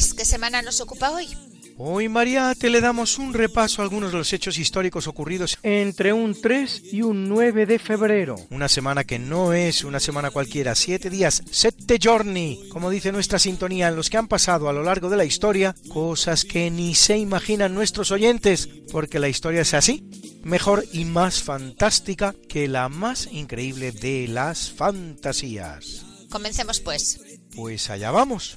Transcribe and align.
Luis, 0.00 0.14
¿qué 0.14 0.24
semana 0.24 0.62
nos 0.62 0.80
ocupa 0.80 1.10
hoy? 1.10 1.28
Hoy, 1.76 2.08
Mariate, 2.08 2.70
le 2.70 2.80
damos 2.80 3.18
un 3.18 3.34
repaso 3.34 3.82
a 3.82 3.84
algunos 3.84 4.12
de 4.12 4.16
los 4.16 4.32
hechos 4.32 4.56
históricos 4.56 5.06
ocurridos 5.06 5.58
entre 5.62 6.14
un 6.14 6.40
3 6.40 6.84
y 6.90 7.02
un 7.02 7.28
9 7.28 7.66
de 7.66 7.78
febrero. 7.78 8.36
Una 8.48 8.70
semana 8.70 9.04
que 9.04 9.18
no 9.18 9.52
es 9.52 9.84
una 9.84 10.00
semana 10.00 10.30
cualquiera, 10.30 10.74
siete 10.74 11.10
días, 11.10 11.42
sette 11.50 11.98
giorni, 11.98 12.66
como 12.70 12.88
dice 12.88 13.12
nuestra 13.12 13.38
sintonía, 13.38 13.88
en 13.88 13.96
los 13.96 14.08
que 14.08 14.16
han 14.16 14.26
pasado 14.26 14.70
a 14.70 14.72
lo 14.72 14.82
largo 14.82 15.10
de 15.10 15.18
la 15.18 15.26
historia 15.26 15.74
cosas 15.90 16.46
que 16.46 16.70
ni 16.70 16.94
se 16.94 17.18
imaginan 17.18 17.74
nuestros 17.74 18.10
oyentes, 18.10 18.70
porque 18.90 19.18
la 19.18 19.28
historia 19.28 19.60
es 19.60 19.74
así, 19.74 20.08
mejor 20.42 20.86
y 20.94 21.04
más 21.04 21.42
fantástica 21.42 22.34
que 22.48 22.68
la 22.68 22.88
más 22.88 23.28
increíble 23.30 23.92
de 23.92 24.28
las 24.28 24.70
fantasías. 24.70 26.06
Comencemos 26.30 26.80
pues. 26.80 27.20
Pues 27.54 27.90
allá 27.90 28.10
vamos. 28.10 28.56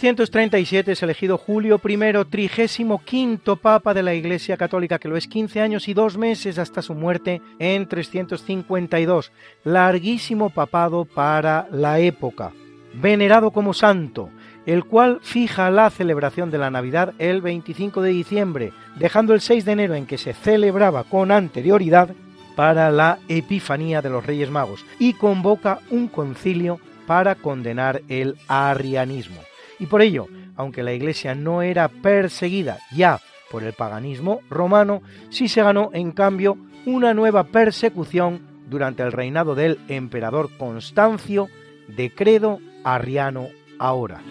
337 0.00 0.92
es 0.92 1.02
elegido 1.02 1.36
Julio 1.36 1.78
I, 1.86 2.24
trigésimo 2.30 3.04
quinto 3.04 3.56
papa 3.56 3.92
de 3.92 4.02
la 4.02 4.14
Iglesia 4.14 4.56
Católica, 4.56 4.98
que 4.98 5.08
lo 5.08 5.16
es 5.18 5.28
15 5.28 5.60
años 5.60 5.88
y 5.88 5.92
dos 5.92 6.16
meses 6.16 6.58
hasta 6.58 6.80
su 6.80 6.94
muerte 6.94 7.42
en 7.58 7.86
352. 7.86 9.30
Larguísimo 9.62 10.48
papado 10.48 11.04
para 11.04 11.68
la 11.70 11.98
época. 11.98 12.52
Venerado 12.94 13.50
como 13.50 13.74
santo, 13.74 14.30
el 14.64 14.86
cual 14.86 15.18
fija 15.20 15.70
la 15.70 15.90
celebración 15.90 16.50
de 16.50 16.56
la 16.56 16.70
Navidad 16.70 17.12
el 17.18 17.42
25 17.42 18.00
de 18.00 18.10
diciembre, 18.10 18.72
dejando 18.96 19.34
el 19.34 19.42
6 19.42 19.66
de 19.66 19.72
enero 19.72 19.94
en 19.96 20.06
que 20.06 20.16
se 20.16 20.32
celebraba 20.32 21.04
con 21.04 21.30
anterioridad 21.30 22.08
para 22.56 22.90
la 22.90 23.18
Epifanía 23.28 24.00
de 24.00 24.08
los 24.08 24.24
Reyes 24.24 24.48
Magos 24.48 24.82
y 24.98 25.12
convoca 25.12 25.80
un 25.90 26.08
concilio 26.08 26.80
para 27.06 27.34
condenar 27.34 28.00
el 28.08 28.38
arrianismo. 28.48 29.49
Y 29.80 29.86
por 29.86 30.02
ello, 30.02 30.28
aunque 30.56 30.82
la 30.82 30.92
Iglesia 30.92 31.34
no 31.34 31.62
era 31.62 31.88
perseguida 31.88 32.78
ya 32.94 33.18
por 33.50 33.64
el 33.64 33.72
paganismo 33.72 34.40
romano, 34.48 35.02
sí 35.30 35.48
se 35.48 35.62
ganó 35.62 35.90
en 35.92 36.12
cambio 36.12 36.56
una 36.86 37.14
nueva 37.14 37.44
persecución 37.44 38.42
durante 38.68 39.02
el 39.02 39.10
reinado 39.10 39.54
del 39.54 39.78
emperador 39.88 40.50
Constancio 40.56 41.48
de 41.88 42.14
credo 42.14 42.60
arriano 42.84 43.48
ahora. 43.78 44.22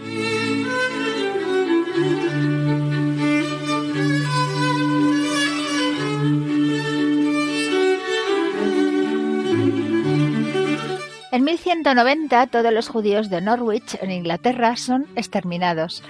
En 11.32 11.44
1190 11.44 12.48
todos 12.48 12.74
los 12.74 12.88
judíos 12.88 13.30
de 13.30 13.40
Norwich, 13.40 13.98
en 14.02 14.12
Inglaterra, 14.12 14.76
son 14.76 15.06
exterminados, 15.16 16.04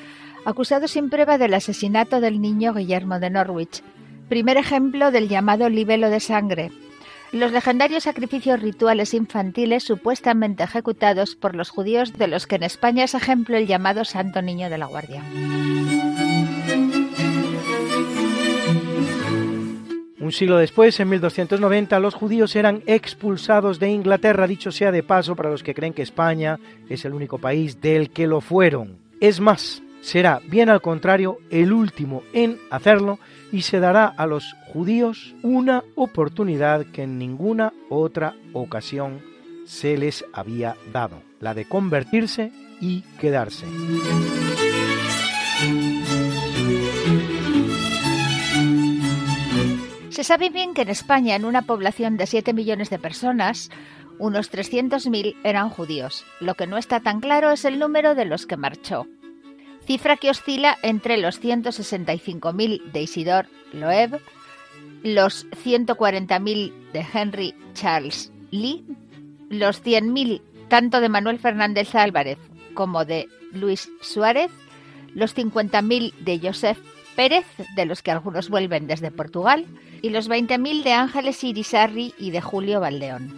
acusados 0.46 0.92
sin 0.92 1.10
prueba 1.10 1.38
del 1.38 1.54
asesinato 1.54 2.22
del 2.22 2.40
niño 2.40 2.74
Guillermo 2.74 3.20
de 3.20 3.30
Norwich, 3.30 3.84
primer 4.30 4.56
ejemplo 4.56 5.12
del 5.12 5.28
llamado 5.28 5.68
libelo 5.68 6.10
de 6.10 6.22
sangre, 6.22 6.72
los 7.34 7.52
legendarios 7.52 8.04
sacrificios 8.04 8.62
rituales 8.62 9.14
infantiles 9.14 9.84
supuestamente 9.84 10.64
ejecutados 10.64 11.36
por 11.36 11.54
los 11.54 11.70
judíos 11.70 12.14
de 12.14 12.28
los 12.28 12.48
que 12.48 12.56
en 12.56 12.64
España 12.64 13.04
es 13.04 13.14
ejemplo 13.14 13.58
el 13.58 13.68
llamado 13.68 14.06
Santo 14.06 14.42
Niño 14.42 14.70
de 14.70 14.78
la 14.78 14.86
Guardia. 14.86 15.22
Un 20.30 20.34
siglo 20.34 20.60
después, 20.60 21.00
en 21.00 21.10
1290, 21.10 22.00
los 22.00 22.14
judíos 22.14 22.56
eran 22.56 22.84
expulsados 22.86 23.80
de 23.80 23.90
Inglaterra, 23.90 24.46
dicho 24.46 24.72
sea 24.72 24.92
de 24.92 25.02
paso 25.02 25.36
para 25.36 25.50
los 25.50 25.64
que 25.64 25.74
creen 25.74 25.92
que 25.92 26.04
España 26.04 26.60
es 26.88 27.04
el 27.04 27.16
único 27.16 27.40
país 27.40 27.82
del 27.82 28.12
que 28.12 28.28
lo 28.28 28.40
fueron. 28.40 29.00
Es 29.20 29.40
más, 29.40 29.82
será 30.02 30.40
bien 30.46 30.70
al 30.70 30.82
contrario 30.82 31.40
el 31.50 31.74
último 31.74 32.22
en 32.32 32.60
hacerlo 32.70 33.18
y 33.52 33.64
se 33.64 33.80
dará 33.80 34.06
a 34.06 34.28
los 34.28 34.56
judíos 34.72 35.34
una 35.42 35.84
oportunidad 35.96 36.86
que 36.86 37.02
en 37.02 37.18
ninguna 37.18 37.74
otra 37.90 38.36
ocasión 38.54 39.22
se 39.66 39.98
les 39.98 40.24
había 40.32 40.76
dado, 40.94 41.24
la 41.40 41.56
de 41.56 41.66
convertirse 41.66 42.52
y 42.80 43.02
quedarse. 43.20 43.66
Se 50.20 50.26
sabe 50.26 50.50
bien 50.50 50.74
que 50.74 50.82
en 50.82 50.90
España, 50.90 51.38
en 51.38 51.46
una 51.46 51.62
población 51.62 52.18
de 52.18 52.28
7 52.28 52.52
millones 52.52 52.90
de 52.90 53.00
personas, 53.00 53.70
unos 54.18 54.52
300.000 54.52 55.38
eran 55.46 55.70
judíos. 55.70 56.26
Lo 56.42 56.56
que 56.56 56.68
no 56.68 56.78
está 56.78 57.00
tan 57.00 57.22
claro 57.22 57.52
es 57.52 57.64
el 57.64 57.80
número 57.80 58.16
de 58.16 58.26
los 58.26 58.46
que 58.46 58.58
marchó. 58.58 59.08
Cifra 59.86 60.18
que 60.18 60.30
oscila 60.30 60.78
entre 60.84 61.16
los 61.16 61.42
165.000 61.42 62.92
de 62.92 63.02
Isidor 63.02 63.48
Loeb, 63.72 64.20
los 65.04 65.48
140.000 65.52 66.92
de 66.92 67.06
Henry 67.14 67.56
Charles 67.74 68.34
Lee, 68.52 68.84
los 69.50 69.82
100.000 69.82 70.42
tanto 70.68 71.00
de 71.00 71.08
Manuel 71.08 71.40
Fernández 71.40 71.96
Álvarez 71.96 72.40
como 72.74 73.06
de 73.06 73.30
Luis 73.54 73.90
Suárez, 74.02 74.52
los 75.14 75.34
50.000 75.34 76.14
de 76.16 76.40
Joseph 76.44 76.78
Pérez, 77.20 77.46
de 77.76 77.86
los 77.86 78.02
que 78.02 78.12
algunos 78.12 78.50
vuelven 78.50 78.88
desde 78.88 79.12
Portugal, 79.12 79.66
y 80.02 80.10
los 80.10 80.30
20.000 80.30 80.84
de 80.84 80.94
Ángeles 80.94 81.44
Irisarri 81.44 82.14
y 82.18 82.32
de 82.32 82.40
Julio 82.40 82.80
Valdeón. 82.80 83.36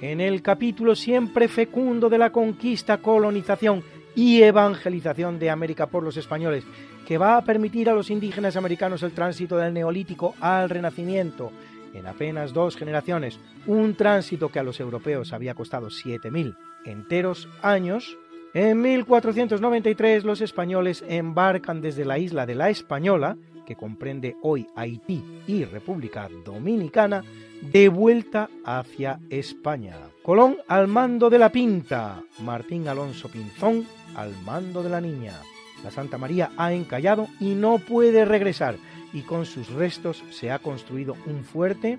En 0.00 0.22
el 0.22 0.40
capítulo 0.40 0.96
siempre 0.96 1.48
fecundo 1.48 2.08
de 2.08 2.16
la 2.16 2.32
conquista, 2.32 2.96
colonización 3.02 3.84
y 4.14 4.42
evangelización 4.42 5.38
de 5.38 5.50
América 5.50 5.86
por 5.86 6.02
los 6.02 6.16
españoles, 6.16 6.64
que 7.06 7.18
va 7.18 7.36
a 7.36 7.44
permitir 7.44 7.90
a 7.90 7.94
los 7.94 8.10
indígenas 8.10 8.56
americanos 8.56 9.02
el 9.02 9.12
tránsito 9.12 9.56
del 9.56 9.74
neolítico 9.74 10.34
al 10.40 10.70
renacimiento 10.70 11.52
en 11.94 12.06
apenas 12.06 12.52
dos 12.52 12.76
generaciones, 12.76 13.38
un 13.66 13.94
tránsito 13.94 14.50
que 14.50 14.58
a 14.58 14.62
los 14.62 14.80
europeos 14.80 15.32
había 15.32 15.54
costado 15.54 15.88
7.000 15.88 16.56
enteros 16.84 17.48
años, 17.62 18.18
en 18.52 18.80
1493 18.82 20.24
los 20.24 20.40
españoles 20.40 21.04
embarcan 21.08 21.80
desde 21.80 22.04
la 22.04 22.18
isla 22.18 22.46
de 22.46 22.54
la 22.54 22.70
Española, 22.70 23.36
que 23.66 23.76
comprende 23.76 24.36
hoy 24.42 24.66
Haití 24.76 25.42
y 25.46 25.64
República 25.64 26.28
Dominicana, 26.44 27.24
de 27.62 27.88
vuelta 27.88 28.50
hacia 28.64 29.18
España. 29.30 29.96
Colón 30.22 30.58
al 30.68 30.86
mando 30.86 31.30
de 31.30 31.38
la 31.38 31.50
Pinta, 31.50 32.22
Martín 32.40 32.86
Alonso 32.88 33.28
Pinzón 33.28 33.86
al 34.14 34.32
mando 34.44 34.82
de 34.82 34.90
la 34.90 35.00
Niña. 35.00 35.32
La 35.82 35.90
Santa 35.90 36.18
María 36.18 36.50
ha 36.56 36.72
encallado 36.72 37.28
y 37.40 37.54
no 37.54 37.78
puede 37.78 38.24
regresar, 38.24 38.76
y 39.12 39.22
con 39.22 39.46
sus 39.46 39.70
restos 39.70 40.22
se 40.30 40.50
ha 40.50 40.58
construido 40.58 41.16
un 41.26 41.44
fuerte 41.44 41.98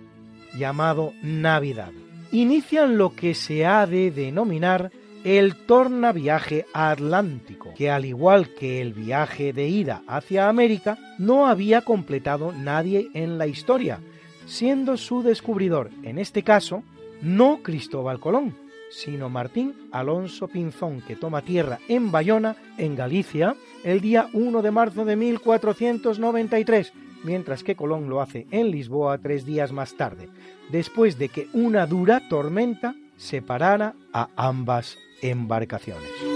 llamado 0.57 1.13
Navidad. 1.21 1.91
Inician 2.31 2.97
lo 2.97 3.15
que 3.15 3.33
se 3.33 3.65
ha 3.65 3.85
de 3.85 4.11
denominar 4.11 4.91
el 5.23 5.55
tornaviaje 5.55 6.65
atlántico, 6.73 7.73
que 7.75 7.89
al 7.89 8.05
igual 8.05 8.49
que 8.53 8.79
el 8.81 8.93
viaje 8.93 9.53
de 9.53 9.67
ida 9.67 10.03
hacia 10.07 10.49
América, 10.49 10.99
no 11.17 11.47
había 11.47 11.81
completado 11.81 12.51
nadie 12.51 13.09
en 13.13 13.39
la 13.39 13.47
historia, 13.47 13.99
siendo 14.45 14.97
su 14.97 15.23
descubridor, 15.23 15.89
en 16.03 16.19
este 16.19 16.43
caso, 16.43 16.83
no 17.23 17.61
Cristóbal 17.63 18.19
Colón, 18.19 18.55
sino 18.95 19.29
Martín 19.29 19.73
Alonso 19.91 20.47
Pinzón, 20.47 21.01
que 21.01 21.17
toma 21.17 21.41
tierra 21.41 21.79
en 21.89 22.11
Bayona, 22.11 22.55
en 22.77 22.95
Galicia, 22.95 23.55
el 23.83 23.99
día 23.99 24.29
1 24.31 24.61
de 24.61 24.71
marzo 24.71 25.03
de 25.03 25.17
1493, 25.17 26.93
mientras 27.23 27.63
que 27.63 27.75
Colón 27.75 28.09
lo 28.09 28.21
hace 28.21 28.47
en 28.51 28.71
Lisboa 28.71 29.17
tres 29.17 29.45
días 29.45 29.73
más 29.73 29.95
tarde, 29.95 30.29
después 30.69 31.17
de 31.17 31.27
que 31.29 31.49
una 31.51 31.85
dura 31.85 32.21
tormenta 32.29 32.95
separara 33.17 33.95
a 34.13 34.29
ambas 34.37 34.97
embarcaciones. 35.21 36.34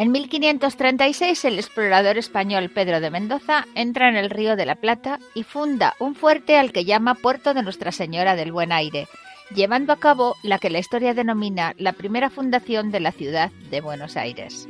En 0.00 0.12
1536 0.12 1.44
el 1.44 1.58
explorador 1.58 2.16
español 2.16 2.70
Pedro 2.70 3.00
de 3.00 3.10
Mendoza 3.10 3.66
entra 3.74 4.08
en 4.08 4.16
el 4.16 4.30
río 4.30 4.56
de 4.56 4.64
la 4.64 4.76
Plata 4.76 5.18
y 5.34 5.42
funda 5.42 5.94
un 5.98 6.14
fuerte 6.14 6.56
al 6.56 6.72
que 6.72 6.86
llama 6.86 7.16
Puerto 7.16 7.52
de 7.52 7.62
Nuestra 7.62 7.92
Señora 7.92 8.34
del 8.34 8.50
Buen 8.50 8.72
Aire, 8.72 9.08
llevando 9.54 9.92
a 9.92 9.98
cabo 9.98 10.36
la 10.42 10.58
que 10.58 10.70
la 10.70 10.78
historia 10.78 11.12
denomina 11.12 11.74
la 11.76 11.92
primera 11.92 12.30
fundación 12.30 12.90
de 12.90 13.00
la 13.00 13.12
ciudad 13.12 13.50
de 13.70 13.82
Buenos 13.82 14.16
Aires. 14.16 14.66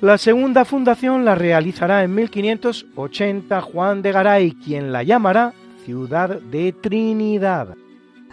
La 0.00 0.18
segunda 0.18 0.64
fundación 0.64 1.24
la 1.24 1.36
realizará 1.36 2.02
en 2.02 2.16
1580 2.16 3.60
Juan 3.60 4.02
de 4.02 4.10
Garay, 4.10 4.50
quien 4.54 4.90
la 4.90 5.04
llamará 5.04 5.52
Ciudad 5.84 6.40
de 6.40 6.72
Trinidad. 6.72 7.74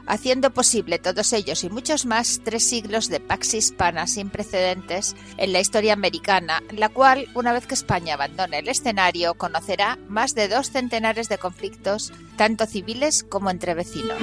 Haciendo 0.05 0.51
posible 0.51 0.97
todos 0.97 1.33
ellos 1.33 1.63
y 1.63 1.69
muchos 1.69 2.05
más 2.05 2.41
tres 2.43 2.67
siglos 2.67 3.09
de 3.09 3.19
pax 3.19 3.53
hispana 3.53 4.07
sin 4.07 4.29
precedentes 4.29 5.15
en 5.37 5.53
la 5.53 5.59
historia 5.59 5.93
americana, 5.93 6.63
la 6.75 6.89
cual, 6.89 7.27
una 7.35 7.53
vez 7.53 7.67
que 7.67 7.75
España 7.75 8.15
abandone 8.15 8.59
el 8.59 8.69
escenario, 8.69 9.35
conocerá 9.35 9.99
más 10.07 10.33
de 10.33 10.47
dos 10.47 10.71
centenares 10.71 11.29
de 11.29 11.37
conflictos, 11.37 12.11
tanto 12.37 12.65
civiles 12.65 13.23
como 13.23 13.51
entre 13.51 13.75
vecinos. 13.75 14.17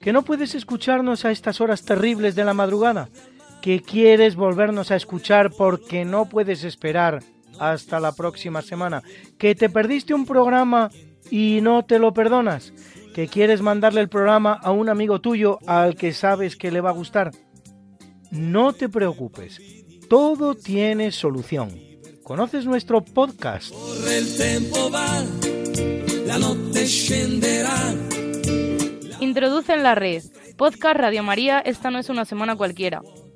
¿Que 0.00 0.12
no 0.12 0.22
puedes 0.22 0.56
escucharnos 0.56 1.24
a 1.24 1.30
estas 1.30 1.60
horas 1.60 1.82
terribles 1.82 2.34
de 2.34 2.44
la 2.44 2.54
madrugada? 2.54 3.08
¿Que 3.62 3.80
quieres 3.80 4.34
volvernos 4.34 4.90
a 4.90 4.96
escuchar 4.96 5.52
porque 5.52 6.04
no 6.04 6.28
puedes 6.28 6.64
esperar 6.64 7.22
hasta 7.60 8.00
la 8.00 8.10
próxima 8.10 8.60
semana? 8.60 9.04
¿Que 9.38 9.54
te 9.54 9.70
perdiste 9.70 10.14
un 10.14 10.26
programa 10.26 10.90
y 11.30 11.60
no 11.62 11.84
te 11.84 12.00
lo 12.00 12.12
perdonas? 12.12 12.72
¿Que 13.14 13.28
quieres 13.28 13.62
mandarle 13.62 14.00
el 14.00 14.08
programa 14.08 14.54
a 14.54 14.72
un 14.72 14.88
amigo 14.88 15.20
tuyo 15.20 15.60
al 15.64 15.94
que 15.94 16.12
sabes 16.12 16.56
que 16.56 16.72
le 16.72 16.80
va 16.80 16.90
a 16.90 16.94
gustar? 16.94 17.30
No 18.32 18.72
te 18.72 18.88
preocupes, 18.88 19.60
todo 20.08 20.56
tiene 20.56 21.12
solución. 21.12 21.70
¿Conoces 22.24 22.66
nuestro 22.66 23.04
podcast? 23.04 23.72
la 26.26 26.38
noche 26.38 27.28
Introduce 29.20 29.72
en 29.72 29.82
la 29.82 29.94
red 29.94 30.22
Podcast 30.56 30.96
Radio 30.96 31.22
María 31.22 31.60
Esta 31.60 31.90
no 31.90 31.98
es 31.98 32.08
una 32.08 32.24
semana 32.24 32.56
cualquiera 32.56 33.02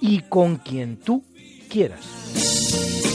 y 0.00 0.20
con 0.20 0.56
quien 0.56 0.96
tú 0.96 1.24
quieras. 1.68 3.07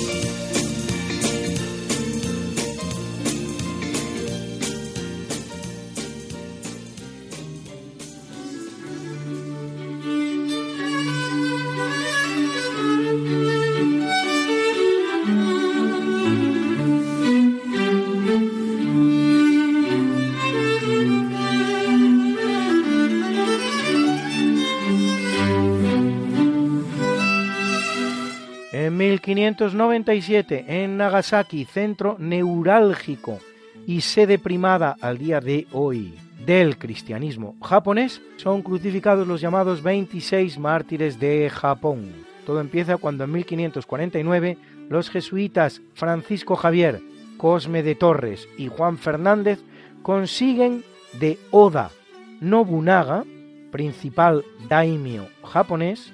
En 29.44 29.50
1597, 29.56 30.84
en 30.84 30.96
Nagasaki, 30.96 31.66
centro 31.66 32.16
neurálgico 32.18 33.40
y 33.86 34.00
sede 34.00 34.40
primada 34.40 34.96
al 35.02 35.18
día 35.18 35.42
de 35.42 35.68
hoy 35.74 36.14
del 36.46 36.78
cristianismo 36.78 37.58
japonés, 37.62 38.22
son 38.38 38.62
crucificados 38.62 39.28
los 39.28 39.42
llamados 39.42 39.84
26 39.84 40.60
mártires 40.60 41.20
de 41.20 41.50
Japón. 41.50 42.14
Todo 42.46 42.62
empieza 42.62 42.96
cuando 42.96 43.26
en 43.26 43.34
1549 43.34 44.58
los 44.88 45.10
jesuitas 45.10 45.82
Francisco 45.94 46.56
Javier, 46.56 47.02
Cosme 47.36 47.84
de 47.84 47.96
Torres 47.96 48.48
y 48.58 48.70
Juan 48.70 48.98
Fernández 48.98 49.60
consiguen 50.04 50.86
de 51.20 51.38
Oda 51.52 51.92
Nobunaga, 52.40 53.26
principal 53.74 54.46
daimyo 54.70 55.28
japonés, 55.44 56.14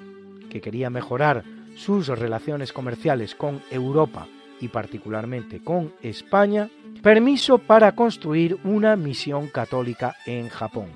que 0.50 0.62
quería 0.62 0.90
mejorar 0.90 1.44
sus 1.80 2.08
relaciones 2.08 2.74
comerciales 2.74 3.36
con 3.36 3.62
Europa 3.72 4.28
y 4.60 4.68
particularmente 4.68 5.62
con 5.64 5.94
España, 6.02 6.70
permiso 7.02 7.58
para 7.58 7.94
construir 7.94 8.58
una 8.66 8.98
misión 8.98 9.48
católica 9.48 10.16
en 10.26 10.50
Japón. 10.50 10.88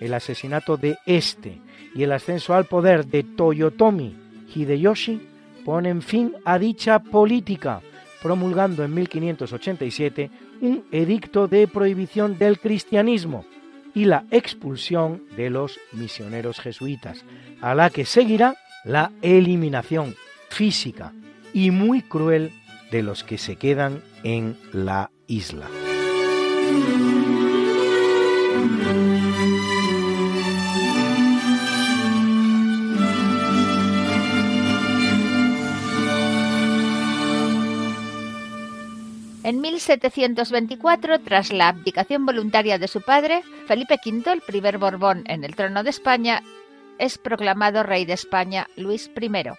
El 0.00 0.12
asesinato 0.12 0.76
de 0.76 0.98
este 1.06 1.58
y 1.94 2.02
el 2.02 2.12
ascenso 2.12 2.54
al 2.54 2.66
poder 2.66 3.06
de 3.06 3.22
Toyotomi 3.22 4.14
Hideyoshi 4.54 5.20
ponen 5.64 6.02
fin 6.02 6.34
a 6.44 6.58
dicha 6.58 6.98
política, 6.98 7.80
promulgando 8.22 8.84
en 8.84 8.94
1587 8.94 10.30
un 10.60 10.84
edicto 10.92 11.48
de 11.48 11.66
prohibición 11.66 12.36
del 12.36 12.58
cristianismo 12.58 13.46
y 13.94 14.04
la 14.04 14.26
expulsión 14.30 15.22
de 15.36 15.48
los 15.48 15.80
misioneros 15.92 16.60
jesuitas, 16.60 17.24
a 17.62 17.74
la 17.74 17.88
que 17.90 18.04
seguirá 18.04 18.54
la 18.84 19.12
eliminación 19.22 20.14
física 20.48 21.12
y 21.52 21.70
muy 21.70 22.02
cruel 22.02 22.52
de 22.90 23.02
los 23.02 23.24
que 23.24 23.38
se 23.38 23.56
quedan 23.56 24.02
en 24.22 24.56
la 24.72 25.10
isla. 25.26 25.68
En 39.48 39.62
1724, 39.62 41.20
tras 41.20 41.52
la 41.54 41.68
abdicación 41.68 42.26
voluntaria 42.26 42.78
de 42.78 42.86
su 42.86 43.00
padre, 43.00 43.42
Felipe 43.66 43.98
V, 44.04 44.30
el 44.30 44.42
primer 44.42 44.76
Borbón 44.76 45.24
en 45.26 45.42
el 45.42 45.56
trono 45.56 45.82
de 45.82 45.88
España, 45.88 46.42
es 46.98 47.18
proclamado 47.18 47.82
rey 47.82 48.04
de 48.04 48.12
España 48.12 48.68
Luis 48.76 49.10
I. 49.20 49.50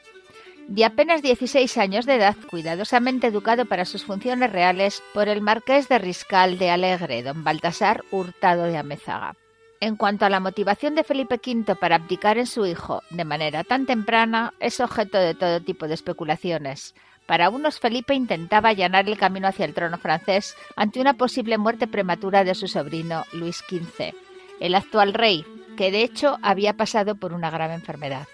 De 0.67 0.85
apenas 0.85 1.23
16 1.23 1.77
años 1.79 2.05
de 2.05 2.15
edad, 2.15 2.35
cuidadosamente 2.49 3.27
educado 3.27 3.65
para 3.65 3.85
sus 3.85 4.05
funciones 4.05 4.51
reales 4.51 5.01
por 5.15 5.27
el 5.27 5.41
marqués 5.41 5.89
de 5.89 5.97
Riscal 5.97 6.59
de 6.59 6.69
Alegre, 6.69 7.23
don 7.23 7.43
Baltasar 7.43 8.03
Hurtado 8.11 8.65
de 8.65 8.77
Amezaga. 8.77 9.35
En 9.79 9.95
cuanto 9.95 10.25
a 10.25 10.29
la 10.29 10.39
motivación 10.39 10.93
de 10.93 11.03
Felipe 11.03 11.39
V 11.43 11.75
para 11.75 11.95
abdicar 11.95 12.37
en 12.37 12.45
su 12.45 12.65
hijo 12.65 13.01
de 13.09 13.25
manera 13.25 13.63
tan 13.63 13.85
temprana, 13.85 14.53
es 14.59 14.79
objeto 14.79 15.17
de 15.17 15.33
todo 15.33 15.61
tipo 15.61 15.87
de 15.87 15.95
especulaciones. 15.95 16.93
Para 17.25 17.49
unos, 17.49 17.79
Felipe 17.79 18.13
intentaba 18.13 18.69
allanar 18.69 19.07
el 19.07 19.17
camino 19.17 19.47
hacia 19.47 19.65
el 19.65 19.73
trono 19.73 19.97
francés 19.97 20.55
ante 20.75 20.99
una 20.99 21.15
posible 21.15 21.57
muerte 21.57 21.87
prematura 21.87 22.43
de 22.43 22.55
su 22.55 22.67
sobrino 22.67 23.23
Luis 23.33 23.63
XV, 23.69 24.13
el 24.59 24.75
actual 24.75 25.13
rey, 25.13 25.45
que 25.79 25.91
de 25.91 26.03
hecho 26.03 26.37
había 26.41 26.73
pasado 26.73 27.15
por 27.15 27.31
una 27.31 27.49
grave 27.49 27.73
enfermedad. 27.73 28.27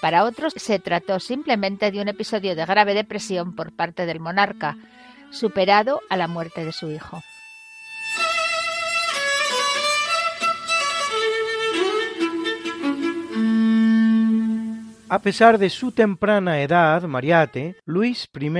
Para 0.00 0.24
otros 0.24 0.54
se 0.56 0.78
trató 0.78 1.20
simplemente 1.20 1.90
de 1.90 2.00
un 2.00 2.08
episodio 2.08 2.56
de 2.56 2.64
grave 2.64 2.94
depresión 2.94 3.54
por 3.54 3.76
parte 3.76 4.06
del 4.06 4.20
monarca, 4.20 4.78
superado 5.30 6.00
a 6.08 6.16
la 6.16 6.28
muerte 6.28 6.64
de 6.64 6.72
su 6.72 6.90
hijo. 6.90 7.20
A 15.10 15.18
pesar 15.18 15.58
de 15.58 15.68
su 15.68 15.92
temprana 15.92 16.62
edad, 16.62 17.02
Mariate, 17.02 17.76
Luis 17.84 18.30
I 18.34 18.50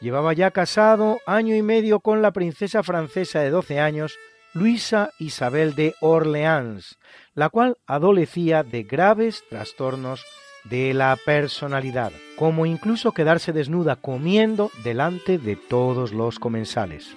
llevaba 0.00 0.32
ya 0.32 0.50
casado 0.50 1.20
año 1.24 1.54
y 1.54 1.62
medio 1.62 2.00
con 2.00 2.20
la 2.20 2.32
princesa 2.32 2.82
francesa 2.82 3.38
de 3.42 3.50
12 3.50 3.78
años, 3.78 4.18
Luisa 4.56 5.10
Isabel 5.18 5.74
de 5.74 5.94
Orleans, 6.00 6.96
la 7.34 7.50
cual 7.50 7.76
adolecía 7.86 8.62
de 8.62 8.84
graves 8.84 9.44
trastornos 9.50 10.24
de 10.64 10.94
la 10.94 11.14
personalidad, 11.26 12.10
como 12.38 12.64
incluso 12.64 13.12
quedarse 13.12 13.52
desnuda 13.52 13.96
comiendo 13.96 14.70
delante 14.82 15.36
de 15.36 15.56
todos 15.56 16.14
los 16.14 16.38
comensales. 16.38 17.14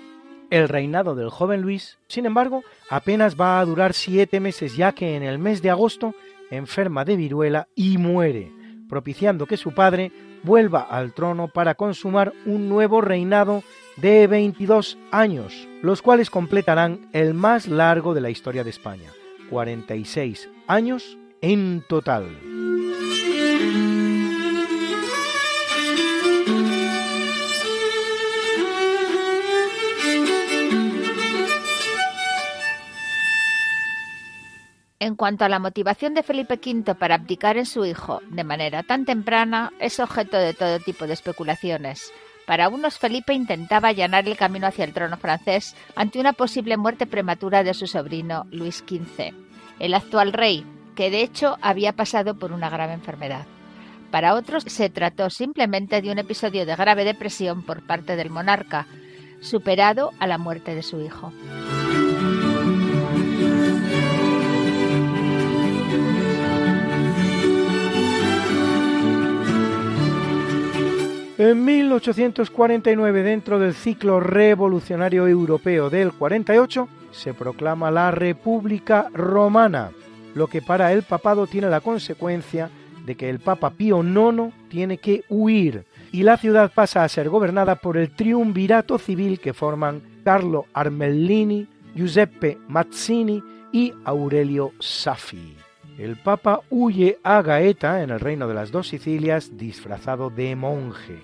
El 0.50 0.68
reinado 0.68 1.16
del 1.16 1.30
joven 1.30 1.62
Luis, 1.62 1.98
sin 2.10 2.26
embargo, 2.26 2.62
apenas 2.90 3.40
va 3.40 3.62
a 3.62 3.66
durar 3.66 3.94
siete 3.94 4.42
meses 4.42 4.76
ya 4.76 4.92
que 4.92 5.16
en 5.16 5.24
el 5.24 5.40
mes 5.40 5.62
de 5.62 5.70
agosto 5.70 6.16
enferma 6.52 7.06
de 7.06 7.16
viruela 7.16 7.70
y 7.74 7.98
muere, 7.98 8.52
propiciando 8.90 9.46
que 9.46 9.56
su 9.56 9.74
padre 9.74 10.12
vuelva 10.44 10.82
al 10.82 11.14
trono 11.14 11.48
para 11.48 11.76
consumar 11.76 12.34
un 12.46 12.68
nuevo 12.68 13.00
reinado 13.00 13.64
de 13.96 14.28
22 14.28 14.98
años, 15.12 15.69
los 15.82 16.02
cuales 16.02 16.30
completarán 16.30 17.10
el 17.14 17.34
más 17.34 17.68
largo 17.68 18.14
de 18.14 18.22
la 18.22 18.30
historia 18.30 18.64
de 18.64 18.70
España, 18.70 19.12
46 19.50 20.50
años 20.68 21.18
en 21.42 21.84
total. 21.88 22.26
En 35.02 35.16
cuanto 35.16 35.46
a 35.46 35.50
la 35.50 35.60
motivación 35.60 36.14
de 36.14 36.24
Felipe 36.24 36.60
V 36.64 36.94
para 36.94 37.16
abdicar 37.16 37.56
en 37.56 37.66
su 37.66 37.86
hijo 37.86 38.22
de 38.30 38.44
manera 38.44 38.84
tan 38.84 39.06
temprana, 39.06 39.72
es 39.80 40.00
objeto 40.02 40.36
de 40.36 40.54
todo 40.54 40.80
tipo 40.80 41.08
de 41.08 41.14
especulaciones. 41.14 42.12
Para 42.50 42.68
unos, 42.68 42.98
Felipe 42.98 43.36
intentaba 43.36 43.90
allanar 43.90 44.28
el 44.28 44.36
camino 44.36 44.66
hacia 44.66 44.84
el 44.84 44.92
trono 44.92 45.18
francés 45.18 45.76
ante 45.96 46.20
una 46.20 46.34
posible 46.34 46.78
muerte 46.78 47.06
prematura 47.06 47.64
de 47.64 47.76
su 47.76 47.86
sobrino 47.86 48.48
Luis 48.50 48.84
XV, 48.88 49.36
el 49.78 49.94
actual 49.94 50.34
rey, 50.34 50.66
que 50.96 51.12
de 51.12 51.22
hecho 51.22 51.60
había 51.62 51.94
pasado 51.94 52.40
por 52.40 52.52
una 52.52 52.72
grave 52.72 52.94
enfermedad. 52.94 53.46
Para 54.10 54.34
otros 54.34 54.64
se 54.64 54.90
trató 54.90 55.30
simplemente 55.30 56.02
de 56.02 56.12
un 56.12 56.18
episodio 56.18 56.66
de 56.66 56.76
grave 56.76 57.06
depresión 57.06 57.62
por 57.62 57.86
parte 57.86 58.16
del 58.16 58.32
monarca, 58.32 58.88
superado 59.42 60.10
a 60.18 60.26
la 60.26 60.40
muerte 60.40 60.74
de 60.74 60.82
su 60.82 61.00
hijo. 61.02 61.32
En 71.40 71.64
1849, 71.64 73.24
dentro 73.24 73.60
del 73.60 73.74
ciclo 73.74 74.20
revolucionario 74.20 75.26
europeo 75.26 75.90
del 75.90 76.12
48, 76.12 76.90
se 77.12 77.34
proclama 77.34 77.90
la 77.92 78.12
República 78.12 79.08
Romana, 79.14 79.92
lo 80.36 80.48
que 80.48 80.62
para 80.62 80.92
el 80.92 81.04
papado 81.04 81.48
tiene 81.48 81.70
la 81.70 81.80
consecuencia 81.80 82.70
de 83.06 83.16
que 83.16 83.30
el 83.30 83.40
Papa 83.40 83.70
Pío 83.70 84.04
IX 84.04 84.54
tiene 84.68 84.98
que 84.98 85.24
huir 85.30 85.86
y 86.12 86.24
la 86.24 86.36
ciudad 86.36 86.74
pasa 86.76 87.06
a 87.06 87.08
ser 87.08 87.30
gobernada 87.30 87.76
por 87.76 87.96
el 87.96 88.10
triunvirato 88.10 88.98
civil 89.00 89.40
que 89.40 89.54
forman 89.54 90.02
Carlo 90.26 90.66
Armellini, 90.74 91.70
Giuseppe 91.96 92.58
Mazzini 92.68 93.42
y 93.72 93.94
Aurelio 94.04 94.74
Saffi. 94.82 95.59
El 96.00 96.16
Papa 96.16 96.62
huye 96.70 97.20
a 97.24 97.42
Gaeta, 97.42 98.02
en 98.02 98.10
el 98.10 98.22
reino 98.22 98.48
de 98.48 98.54
las 98.54 98.72
dos 98.72 98.88
Sicilias, 98.88 99.58
disfrazado 99.58 100.30
de 100.30 100.56
monje. 100.56 101.20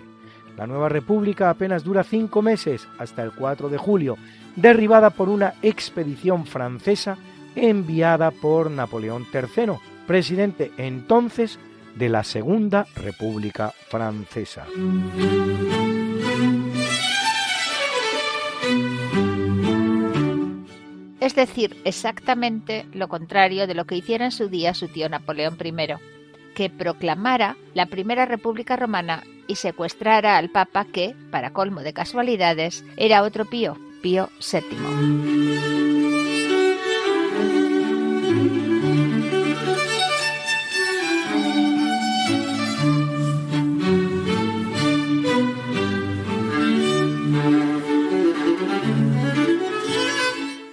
La 0.58 0.68
nueva 0.68 0.90
república 0.90 1.50
apenas 1.50 1.86
dura 1.86 2.04
cinco 2.04 2.42
meses, 2.42 2.86
hasta 3.00 3.24
el 3.24 3.32
4 3.32 3.70
de 3.70 3.78
julio, 3.78 4.18
derribada 4.58 5.12
por 5.12 5.30
una 5.30 5.54
expedición 5.62 6.46
francesa 6.46 7.18
enviada 7.56 8.32
por 8.32 8.70
Napoleón 8.70 9.26
III, 9.34 9.76
presidente 10.06 10.74
entonces 10.78 11.58
de 11.96 12.10
la 12.10 12.26
Segunda 12.26 12.86
República 12.98 13.72
Francesa. 13.88 14.66
Es 21.26 21.34
decir, 21.34 21.76
exactamente 21.86 22.86
lo 22.94 23.08
contrario 23.08 23.66
de 23.66 23.74
lo 23.74 23.86
que 23.86 23.96
hiciera 23.96 24.26
en 24.26 24.32
su 24.32 24.48
día 24.48 24.76
su 24.76 24.90
tío 24.90 25.10
Napoleón 25.10 25.58
I, 25.60 25.96
que 26.54 26.70
proclamara 26.70 27.58
la 27.74 27.88
Primera 27.88 28.28
República 28.28 28.76
Romana 28.76 29.24
y 29.48 29.56
secuestrara 29.56 30.38
al 30.38 30.52
Papa 30.52 30.86
que, 30.86 31.16
para 31.32 31.52
colmo 31.52 31.82
de 31.82 31.94
casualidades, 31.94 32.86
era 32.96 33.24
otro 33.24 33.46
Pío, 33.46 33.76
Pío 34.04 34.30
VII. 34.40 36.05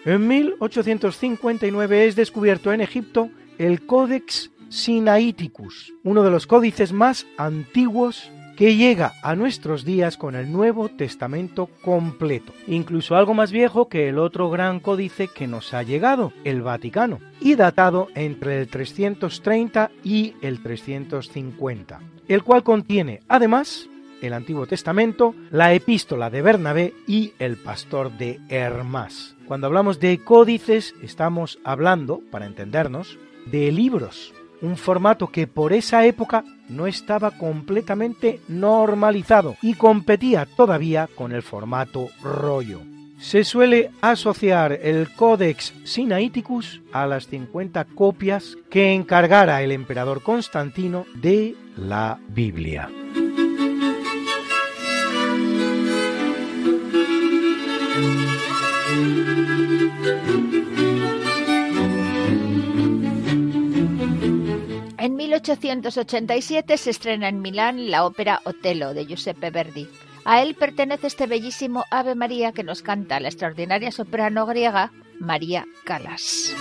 En 0.04 0.26
1859 0.26 2.06
es 2.06 2.16
descubierto 2.16 2.73
en 2.73 2.80
Egipto 2.80 3.30
el 3.59 3.87
Codex 3.87 4.50
Sinaiticus, 4.68 5.94
uno 6.02 6.25
de 6.25 6.30
los 6.30 6.49
códices 6.49 6.92
más 6.92 7.25
antiguos 7.37 8.28
que 8.56 8.75
llega 8.75 9.12
a 9.23 9.37
nuestros 9.37 9.85
días 9.85 10.16
con 10.16 10.35
el 10.35 10.50
Nuevo 10.50 10.88
Testamento 10.88 11.68
completo, 11.82 12.52
incluso 12.66 13.14
algo 13.14 13.32
más 13.32 13.52
viejo 13.52 13.88
que 13.88 14.09
el 14.09 14.18
otro 14.18 14.50
gran 14.50 14.80
códice 14.80 15.28
que 15.28 15.47
nos 15.47 15.73
ha 15.73 15.85
llegado, 15.85 16.32
el 16.42 16.62
Vaticano, 16.62 17.21
y 17.40 17.54
datado 17.54 18.09
entre 18.16 18.61
el 18.61 18.66
330 18.68 19.92
y 20.02 20.35
el 20.42 20.64
350, 20.64 22.00
el 22.26 22.42
cual 22.42 22.64
contiene 22.64 23.21
además 23.28 23.88
el 24.21 24.32
Antiguo 24.32 24.66
Testamento, 24.66 25.35
la 25.50 25.75
epístola 25.75 26.30
de 26.30 26.42
Bernabé 26.42 26.94
y 27.06 27.32
el 27.38 27.56
pastor 27.56 28.16
de 28.16 28.40
Hermás. 28.49 29.37
Cuando 29.52 29.66
hablamos 29.66 30.00
de 30.00 30.16
códices 30.16 30.94
estamos 31.02 31.59
hablando, 31.62 32.23
para 32.30 32.47
entendernos, 32.47 33.18
de 33.44 33.71
libros, 33.71 34.32
un 34.62 34.78
formato 34.78 35.26
que 35.26 35.47
por 35.47 35.75
esa 35.75 36.06
época 36.06 36.42
no 36.71 36.87
estaba 36.87 37.32
completamente 37.32 38.40
normalizado 38.49 39.56
y 39.61 39.75
competía 39.75 40.47
todavía 40.47 41.06
con 41.14 41.32
el 41.32 41.42
formato 41.42 42.09
rollo. 42.23 42.80
Se 43.18 43.44
suele 43.44 43.90
asociar 44.00 44.73
el 44.73 45.12
Codex 45.12 45.75
Sinaiticus 45.85 46.80
a 46.90 47.06
las 47.06 47.26
50 47.26 47.85
copias 47.94 48.56
que 48.71 48.94
encargara 48.94 49.61
el 49.61 49.71
emperador 49.71 50.23
Constantino 50.23 51.04
de 51.16 51.54
la 51.76 52.18
Biblia. 52.30 52.88
1887 65.42 66.76
se 66.76 66.90
estrena 66.90 67.28
en 67.28 67.40
Milán 67.40 67.90
la 67.90 68.06
ópera 68.06 68.40
Otello 68.44 68.94
de 68.94 69.06
Giuseppe 69.06 69.50
Verdi. 69.50 69.88
A 70.25 70.40
él 70.40 70.54
pertenece 70.54 71.08
este 71.08 71.26
bellísimo 71.26 71.84
Ave 71.90 72.14
María 72.14 72.52
que 72.52 72.62
nos 72.62 72.82
canta 72.82 73.18
la 73.18 73.28
extraordinaria 73.28 73.90
soprano 73.90 74.46
griega 74.46 74.92
María 75.18 75.66
Calas. 75.84 76.54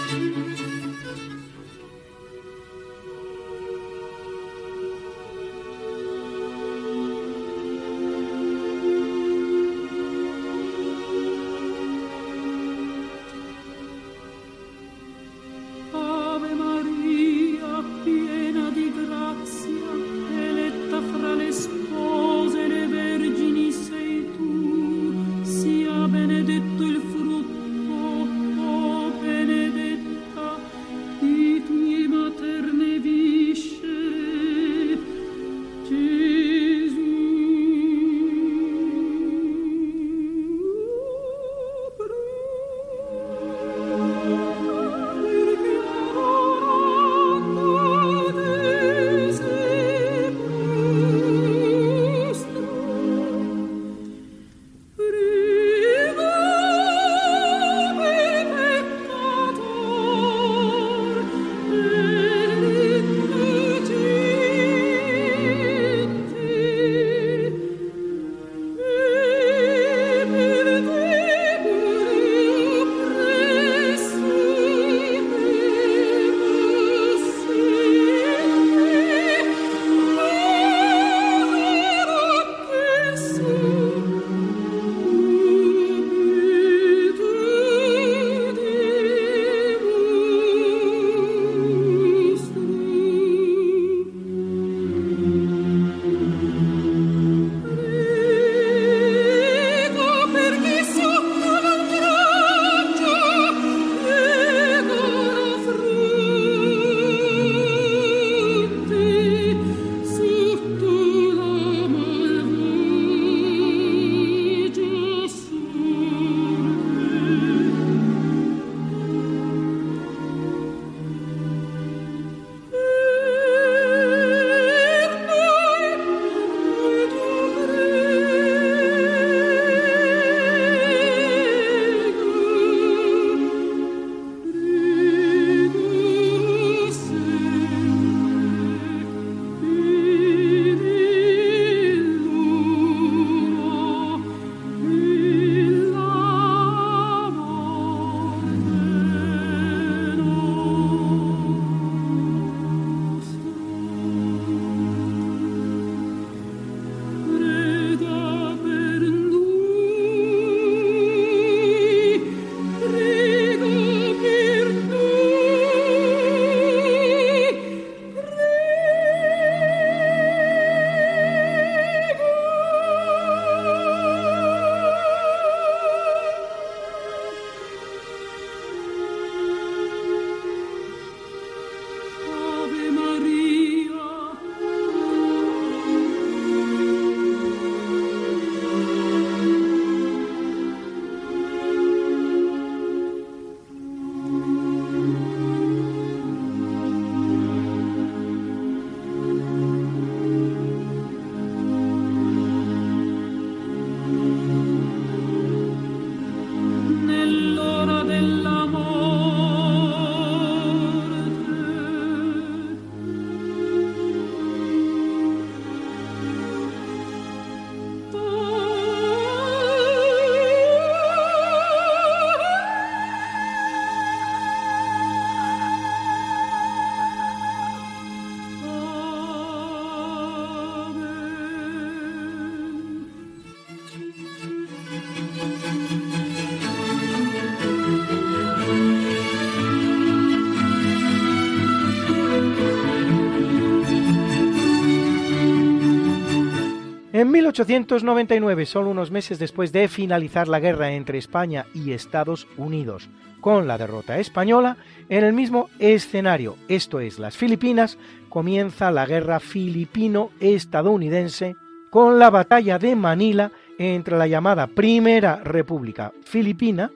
1899, 247.52 248.66
solo 248.66 248.90
unos 248.90 249.12
meses 249.12 249.38
después 249.38 249.74
de 249.74 249.90
finalizar 249.90 250.48
la 250.48 250.62
guerra 250.62 250.94
entre 250.94 251.18
España 251.18 251.66
y 251.74 251.92
Estados 251.92 252.48
Unidos, 252.56 253.10
con 253.42 253.68
la 253.68 253.78
derrota 253.78 254.20
española, 254.20 254.78
en 255.10 255.26
el 255.26 255.34
mismo 255.34 255.70
escenario, 255.78 256.56
esto 256.70 257.02
es 257.02 257.20
las 257.20 257.36
Filipinas, 257.36 257.98
comienza 258.30 258.90
la 258.92 259.06
guerra 259.06 259.42
filipino-estadounidense 259.42 261.58
con 261.90 262.20
la 262.20 262.30
batalla 262.30 262.80
de 262.80 262.96
Manila 262.96 263.52
entre 263.78 264.18
la 264.18 264.28
llamada 264.28 264.68
Primera 264.68 265.42
República 265.44 266.14
Filipina, 266.24 266.90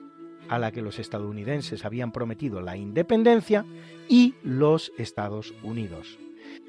a 0.48 0.58
la 0.58 0.72
que 0.72 0.80
los 0.80 0.98
estadounidenses 0.98 1.84
habían 1.84 2.12
prometido 2.12 2.62
la 2.62 2.78
independencia, 2.78 3.66
y 4.08 4.36
los 4.42 4.90
Estados 4.96 5.52
Unidos. 5.62 6.18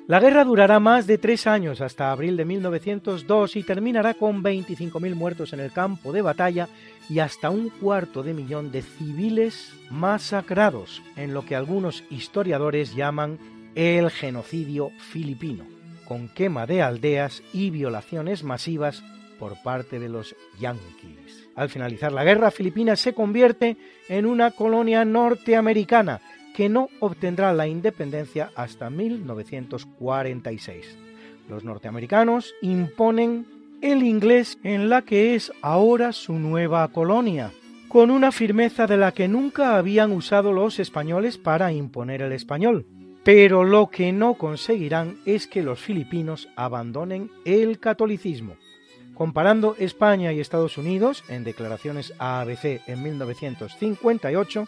La 0.08 0.22
guerra 0.22 0.46
durará 0.46 0.80
más 0.80 1.06
de 1.06 1.18
tres 1.18 1.48
años 1.48 1.82
hasta 1.82 2.14
abril 2.14 2.38
de 2.38 2.46
1902 2.46 3.58
y 3.58 3.64
terminará 3.64 4.14
con 4.14 4.42
25.000 4.42 5.16
muertos 5.16 5.52
en 5.52 5.60
el 5.60 5.74
campo 5.74 6.14
de 6.14 6.22
batalla 6.22 6.70
y 7.10 7.20
hasta 7.20 7.50
un 7.50 7.68
cuarto 7.68 8.24
de 8.24 8.34
millón 8.34 8.72
de 8.72 8.84
civiles 8.84 9.74
masacrados 9.90 11.02
en 11.18 11.34
lo 11.34 11.44
que 11.44 11.58
algunos 11.58 12.06
historiadores 12.10 12.96
llaman 12.96 13.38
el 13.76 14.10
genocidio 14.10 14.92
filipino, 15.12 15.66
con 16.06 16.30
quema 16.30 16.66
de 16.66 16.82
aldeas 16.82 17.44
y 17.52 17.70
violaciones 17.70 18.46
masivas 18.46 19.04
por 19.38 19.62
parte 19.62 20.00
de 20.00 20.08
los 20.08 20.38
Yankees. 20.58 21.50
Al 21.54 21.68
finalizar 21.68 22.14
la 22.14 22.24
guerra, 22.24 22.50
Filipinas 22.50 23.02
se 23.02 23.14
convierte 23.14 23.76
en 24.08 24.26
una 24.26 24.52
colonia 24.52 25.04
norteamericana 25.04 26.22
que 26.58 26.68
no 26.70 26.90
obtendrá 27.02 27.54
la 27.54 27.68
independencia 27.68 28.50
hasta 28.56 28.90
1946. 28.90 30.98
Los 31.48 31.64
norteamericanos 31.64 32.56
imponen 32.64 33.46
el 33.84 34.02
inglés 34.02 34.58
en 34.64 34.90
la 34.90 35.04
que 35.04 35.36
es 35.36 35.52
ahora 35.62 36.14
su 36.14 36.34
nueva 36.34 36.88
colonia, 36.88 37.52
con 37.88 38.10
una 38.10 38.32
firmeza 38.32 38.88
de 38.88 38.98
la 38.98 39.12
que 39.12 39.28
nunca 39.28 39.78
habían 39.78 40.12
usado 40.12 40.52
los 40.52 40.80
españoles 40.80 41.38
para 41.38 41.72
imponer 41.72 42.24
el 42.24 42.32
español. 42.32 42.88
Pero 43.24 43.64
lo 43.64 43.92
que 43.92 44.12
no 44.12 44.34
conseguirán 44.34 45.20
es 45.28 45.46
que 45.46 45.62
los 45.62 45.80
filipinos 45.80 46.50
abandonen 46.56 47.30
el 47.46 47.78
catolicismo. 47.78 48.56
Comparando 49.14 49.76
España 49.78 50.34
y 50.34 50.40
Estados 50.40 50.80
Unidos, 50.80 51.24
en 51.30 51.44
declaraciones 51.44 52.16
a 52.18 52.42
ABC 52.42 52.82
en 52.88 53.04
1958, 53.04 54.68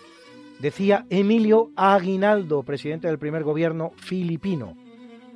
decía 0.60 1.06
Emilio 1.10 1.72
Aguinaldo, 1.76 2.64
presidente 2.64 3.08
del 3.08 3.18
primer 3.18 3.44
gobierno 3.44 3.92
filipino. 3.98 4.76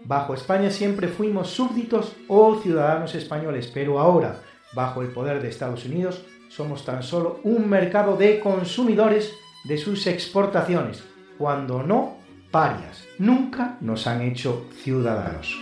Bajo 0.05 0.33
España 0.33 0.69
siempre 0.69 1.07
fuimos 1.07 1.49
súbditos 1.49 2.15
o 2.27 2.59
ciudadanos 2.61 3.15
españoles, 3.15 3.71
pero 3.73 3.99
ahora, 3.99 4.41
bajo 4.75 5.01
el 5.01 5.09
poder 5.09 5.41
de 5.41 5.49
Estados 5.49 5.85
Unidos, 5.85 6.25
somos 6.49 6.85
tan 6.85 7.01
solo 7.01 7.39
un 7.43 7.69
mercado 7.69 8.17
de 8.17 8.39
consumidores 8.39 9.33
de 9.63 9.77
sus 9.77 10.05
exportaciones, 10.07 11.03
cuando 11.37 11.81
no 11.83 12.17
parias. 12.51 13.05
Nunca 13.17 13.77
nos 13.81 14.05
han 14.07 14.21
hecho 14.21 14.67
ciudadanos. 14.83 15.57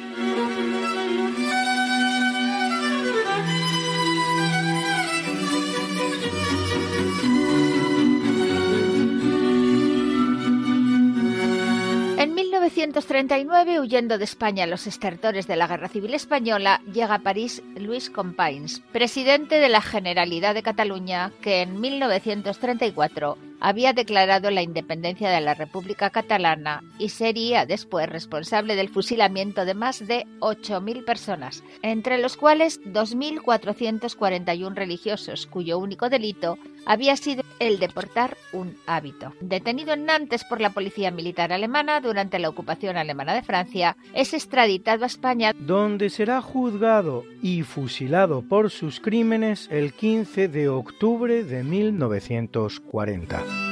1939, 12.82 13.80
huyendo 13.80 14.17
de 14.17 14.24
España 14.24 14.65
los 14.65 14.88
estertores 14.88 15.46
de 15.46 15.56
la 15.56 15.67
Guerra 15.67 15.88
Civil 15.88 16.15
Española, 16.15 16.82
llega 16.91 17.13
a 17.13 17.20
París 17.20 17.62
Luis 17.76 18.10
Companys, 18.10 18.82
presidente 18.91 19.60
de 19.60 19.70
la 19.70 19.82
Generalidad 19.82 20.56
de 20.56 20.63
Cataluña, 20.63 21.32
que 21.44 21.62
en 21.62 21.80
1934 21.80 23.38
había 23.60 23.94
declarado 23.94 24.50
la 24.50 24.63
independencia 24.63 25.30
de 25.30 25.41
la 25.41 25.54
República 25.54 26.10
Catalana 26.10 26.84
y 26.98 27.10
sería 27.10 27.67
después 27.67 28.10
responsable 28.10 28.76
del 28.76 28.89
fusilamiento 28.89 29.63
de 29.63 29.76
más 29.76 30.08
de 30.08 30.26
8.000 30.39 31.06
personas, 31.06 31.63
entre 31.84 32.17
los 32.17 32.36
cuales 32.36 32.82
2.441 32.84 34.74
religiosos, 34.74 35.46
cuyo 35.46 35.78
único 35.78 36.10
delito 36.10 36.58
había 36.88 37.15
sido 37.15 37.44
el 37.62 37.78
de 37.78 37.89
portar 37.89 38.38
un 38.54 38.76
hábito. 38.88 39.34
Detenido 39.39 39.93
en 39.93 40.06
Nantes 40.06 40.43
por 40.43 40.60
la 40.60 40.71
policía 40.71 41.12
militar 41.12 41.54
alemana 41.54 42.02
durante 42.02 42.39
la 42.39 42.50
ocupación 42.50 42.97
alemana 42.97 43.36
de 43.36 43.43
Francia, 43.43 43.95
es 44.15 44.34
extraditado 44.34 45.04
a 45.04 45.08
España, 45.08 45.54
donde 45.58 46.10
será 46.10 46.41
juzgado 46.41 47.24
y 47.43 47.62
fusilado 47.62 48.41
por 48.41 48.71
sus 48.71 49.00
crímenes 49.00 49.67
el 49.71 49.93
15 49.93 50.47
de 50.47 50.69
octubre 50.69 51.43
de 51.43 51.63
1940. 51.63 53.70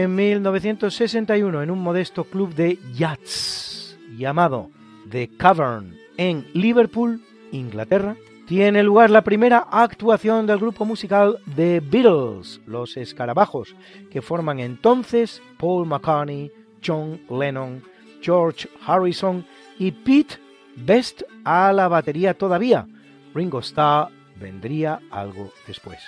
En 0.00 0.14
1961, 0.14 1.60
en 1.60 1.72
un 1.72 1.80
modesto 1.80 2.22
club 2.22 2.54
de 2.54 2.78
yachts 2.94 3.98
llamado 4.16 4.70
The 5.10 5.28
Cavern 5.36 5.96
en 6.16 6.46
Liverpool, 6.54 7.20
Inglaterra, 7.50 8.14
tiene 8.46 8.84
lugar 8.84 9.10
la 9.10 9.24
primera 9.24 9.58
actuación 9.58 10.46
del 10.46 10.60
grupo 10.60 10.84
musical 10.84 11.40
The 11.56 11.80
Beatles, 11.80 12.60
los 12.64 12.96
escarabajos, 12.96 13.74
que 14.08 14.22
forman 14.22 14.60
entonces 14.60 15.42
Paul 15.58 15.88
McCartney, 15.88 16.52
John 16.80 17.20
Lennon, 17.28 17.82
George 18.20 18.68
Harrison 18.86 19.44
y 19.80 19.90
Pete 19.90 20.36
Best 20.76 21.22
a 21.42 21.72
la 21.72 21.88
batería 21.88 22.34
todavía. 22.34 22.86
Ringo 23.34 23.58
Starr 23.58 24.10
vendría 24.38 25.00
algo 25.10 25.50
después. 25.66 25.98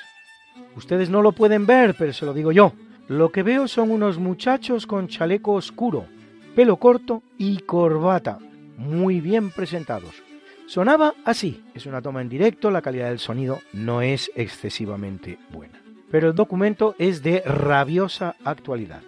Ustedes 0.77 1.11
no 1.11 1.23
lo 1.23 1.33
pueden 1.33 1.67
ver, 1.67 1.97
pero 1.99 2.13
se 2.13 2.25
lo 2.25 2.33
digo 2.33 2.53
yo. 2.53 2.73
Lo 3.11 3.33
que 3.33 3.43
veo 3.43 3.67
son 3.67 3.91
unos 3.91 4.19
muchachos 4.19 4.87
con 4.87 5.09
chaleco 5.09 5.55
oscuro, 5.55 6.07
pelo 6.55 6.77
corto 6.77 7.25
y 7.39 7.59
corbata, 7.59 8.39
muy 8.77 9.21
bien 9.21 9.51
presentados. 9.51 10.23
Sonaba 10.69 11.15
así, 11.25 11.65
es 11.75 11.87
una 11.87 12.03
toma 12.03 12.23
en 12.23 12.29
directo, 12.29 12.71
la 12.71 12.83
calidad 12.83 13.09
del 13.09 13.19
sonido 13.19 13.59
no 13.73 14.01
es 14.01 14.31
excesivamente 14.37 15.41
buena. 15.51 15.83
Pero 16.09 16.29
el 16.29 16.37
documento 16.37 16.95
es 17.01 17.21
de 17.25 17.43
rabiosa 17.45 18.37
actualidad. 18.45 19.03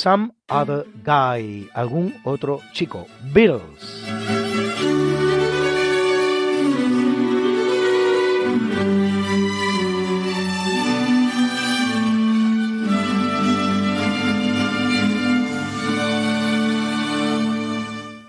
Some 0.00 0.32
Other 0.48 0.86
Guy, 1.04 1.68
algún 1.74 2.14
otro 2.24 2.62
chico. 2.72 3.06
Beatles. 3.34 4.02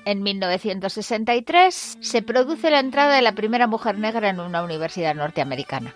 En 0.03 0.23
1963 0.23 1.99
se 2.01 2.21
produce 2.21 2.69
la 2.69 2.81
entrada 2.81 3.15
de 3.15 3.21
la 3.21 3.31
primera 3.31 3.67
mujer 3.67 3.97
negra 3.97 4.27
en 4.27 4.41
una 4.41 4.61
universidad 4.61 5.15
norteamericana. 5.15 5.95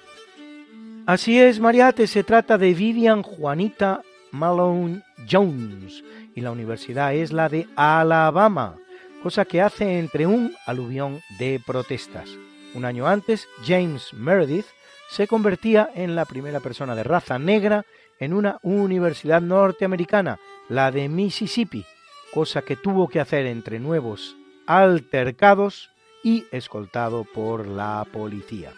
Así 1.05 1.37
es, 1.37 1.59
Mariate, 1.59 2.07
se 2.07 2.23
trata 2.23 2.57
de 2.57 2.73
Vivian 2.73 3.23
Juanita 3.23 4.03
Malone 4.35 5.01
Jones 5.29 6.03
y 6.35 6.41
la 6.41 6.51
universidad 6.51 7.13
es 7.13 7.31
la 7.31 7.49
de 7.49 7.67
Alabama, 7.75 8.75
cosa 9.23 9.45
que 9.45 9.61
hace 9.61 9.97
entre 9.97 10.27
un 10.27 10.53
aluvión 10.65 11.21
de 11.39 11.61
protestas. 11.65 12.29
Un 12.73 12.85
año 12.85 13.07
antes, 13.07 13.47
James 13.65 14.13
Meredith 14.13 14.65
se 15.09 15.27
convertía 15.27 15.89
en 15.95 16.15
la 16.15 16.25
primera 16.25 16.59
persona 16.59 16.95
de 16.95 17.03
raza 17.03 17.39
negra 17.39 17.85
en 18.19 18.33
una 18.33 18.59
universidad 18.63 19.41
norteamericana, 19.41 20.39
la 20.69 20.91
de 20.91 21.07
Mississippi, 21.09 21.85
cosa 22.33 22.61
que 22.61 22.75
tuvo 22.75 23.07
que 23.07 23.19
hacer 23.19 23.45
entre 23.45 23.79
nuevos 23.79 24.35
altercados 24.67 25.89
y 26.23 26.45
escoltado 26.51 27.23
por 27.23 27.67
la 27.67 28.05
policía. 28.11 28.73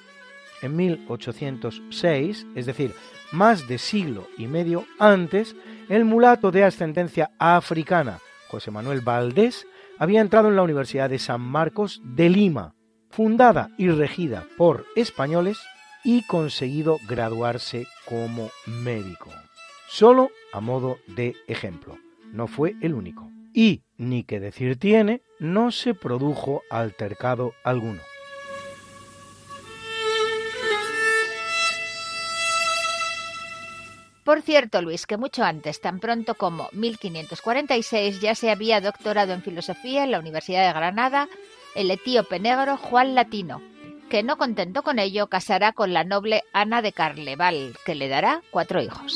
En 0.61 0.75
1806, 0.75 2.47
es 2.55 2.65
decir, 2.65 2.93
más 3.31 3.67
de 3.67 3.77
siglo 3.77 4.27
y 4.37 4.47
medio 4.47 4.85
antes, 4.99 5.55
el 5.89 6.05
mulato 6.05 6.51
de 6.51 6.63
ascendencia 6.63 7.31
africana, 7.37 8.19
José 8.49 8.71
Manuel 8.71 9.01
Valdés, 9.01 9.67
había 9.99 10.21
entrado 10.21 10.49
en 10.49 10.55
la 10.55 10.63
Universidad 10.63 11.09
de 11.09 11.19
San 11.19 11.41
Marcos 11.41 12.01
de 12.03 12.29
Lima, 12.29 12.75
fundada 13.09 13.69
y 13.77 13.89
regida 13.89 14.45
por 14.57 14.85
españoles, 14.95 15.59
y 16.03 16.23
conseguido 16.23 16.97
graduarse 17.07 17.85
como 18.05 18.49
médico. 18.65 19.29
Solo 19.89 20.29
a 20.53 20.61
modo 20.61 20.97
de 21.07 21.35
ejemplo. 21.47 21.97
No 22.31 22.47
fue 22.47 22.75
el 22.81 22.93
único. 22.93 23.29
Y, 23.53 23.83
ni 23.97 24.23
que 24.23 24.39
decir 24.39 24.77
tiene, 24.77 25.21
no 25.39 25.71
se 25.71 25.93
produjo 25.93 26.61
altercado 26.69 27.53
alguno. 27.63 28.01
Por 34.27 34.41
cierto, 34.41 34.81
Luis, 34.81 35.05
que 35.05 35.15
mucho 35.15 35.45
antes, 35.45 35.79
tan 35.79 36.01
pronto 36.01 36.35
como 36.35 36.67
1546, 36.73 38.19
ya 38.19 38.35
se 38.35 38.51
había 38.51 38.81
doctorado 38.81 39.31
en 39.31 39.41
filosofía 39.41 40.03
en 40.03 40.11
la 40.11 40.19
Universidad 40.19 40.67
de 40.67 40.73
Granada 40.73 41.29
el 41.75 41.89
etíope 41.91 42.37
negro 42.37 42.75
Juan 42.75 43.15
Latino, 43.15 43.61
que 44.09 44.23
no 44.23 44.37
contento 44.37 44.83
con 44.83 44.99
ello 44.99 45.27
casará 45.27 45.71
con 45.71 45.93
la 45.93 46.03
noble 46.03 46.43
Ana 46.51 46.81
de 46.81 46.91
Carleval, 46.91 47.77
que 47.85 47.95
le 47.95 48.09
dará 48.09 48.41
cuatro 48.51 48.81
hijos. 48.81 49.15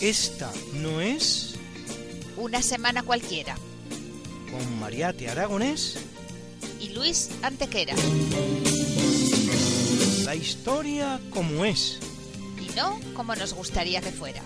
Esta 0.00 0.50
no 0.74 1.00
es 1.00 1.56
Una 2.36 2.60
semana 2.62 3.04
cualquiera. 3.04 3.54
Con 4.92 4.98
Mariate 4.98 5.28
Aragonés 5.30 5.96
Y 6.78 6.90
Luis 6.90 7.30
Antequera. 7.42 7.94
la 10.26 10.34
historia 10.34 11.18
como 11.30 11.64
es. 11.64 11.98
Y 12.60 12.74
no 12.76 12.98
como 13.14 13.34
nos 13.34 13.54
gustaría 13.54 14.00
que 14.02 14.12
fuera. 14.12 14.42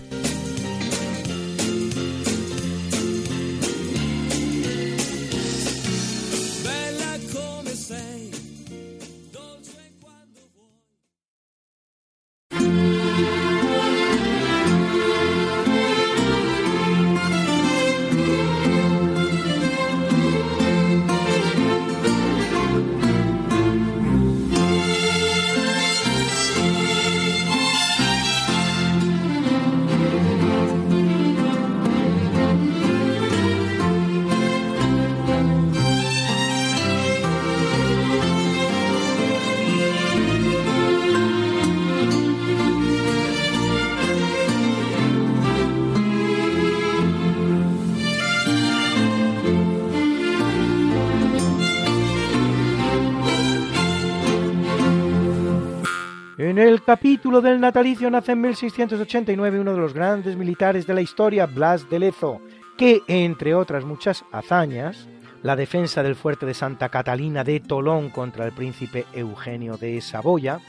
Capítulo 56.96 57.42
del 57.42 57.60
natalicio 57.60 58.10
nace 58.10 58.32
en 58.32 58.40
1689 58.40 59.60
uno 59.60 59.74
de 59.74 59.80
los 59.80 59.92
grandes 59.92 60.34
militares 60.34 60.86
de 60.86 60.94
la 60.94 61.02
historia, 61.02 61.44
Blas 61.44 61.90
de 61.90 61.98
Lezo, 61.98 62.40
que, 62.78 63.02
entre 63.06 63.54
otras 63.54 63.84
muchas 63.84 64.24
hazañas, 64.32 65.06
la 65.42 65.56
defensa 65.56 66.02
del 66.02 66.14
fuerte 66.14 66.46
de 66.46 66.54
Santa 66.54 66.88
Catalina 66.88 67.44
de 67.44 67.60
Tolón 67.60 68.08
contra 68.08 68.46
el 68.46 68.52
príncipe 68.52 69.04
Eugenio 69.12 69.76
de 69.76 70.00
Saboya, 70.00 70.60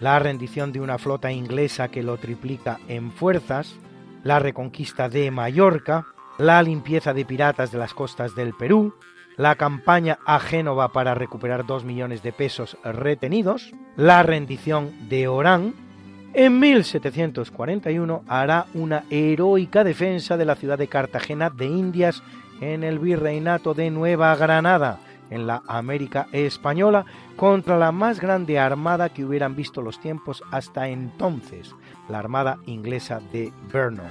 la 0.00 0.18
rendición 0.18 0.72
de 0.72 0.80
una 0.80 0.96
flota 0.96 1.30
inglesa 1.30 1.88
que 1.88 2.02
lo 2.02 2.16
triplica 2.16 2.78
en 2.88 3.12
fuerzas, 3.12 3.76
la 4.24 4.38
reconquista 4.38 5.10
de 5.10 5.30
Mallorca, 5.30 6.06
la 6.38 6.62
limpieza 6.62 7.12
de 7.12 7.26
piratas 7.26 7.70
de 7.70 7.76
las 7.76 7.92
costas 7.92 8.34
del 8.34 8.54
Perú, 8.54 8.94
la 9.36 9.54
campaña 9.56 10.18
a 10.26 10.38
Génova 10.40 10.88
para 10.92 11.14
recuperar 11.14 11.66
dos 11.66 11.84
millones 11.84 12.22
de 12.22 12.32
pesos 12.32 12.76
retenidos, 12.84 13.72
la 13.96 14.22
rendición 14.22 15.08
de 15.08 15.28
Orán, 15.28 15.74
en 16.34 16.60
1741 16.60 18.24
hará 18.28 18.66
una 18.74 19.04
heroica 19.08 19.84
defensa 19.84 20.36
de 20.36 20.44
la 20.44 20.54
ciudad 20.54 20.76
de 20.76 20.88
Cartagena 20.88 21.48
de 21.48 21.64
Indias 21.64 22.22
en 22.60 22.84
el 22.84 22.98
virreinato 22.98 23.72
de 23.72 23.90
Nueva 23.90 24.36
Granada, 24.36 24.98
en 25.30 25.46
la 25.46 25.62
América 25.66 26.26
española, 26.32 27.06
contra 27.36 27.78
la 27.78 27.90
más 27.90 28.20
grande 28.20 28.58
armada 28.58 29.08
que 29.08 29.24
hubieran 29.24 29.56
visto 29.56 29.80
los 29.80 29.98
tiempos 29.98 30.42
hasta 30.50 30.88
entonces, 30.88 31.74
la 32.08 32.18
armada 32.18 32.58
inglesa 32.66 33.20
de 33.32 33.50
Vernon. 33.72 34.06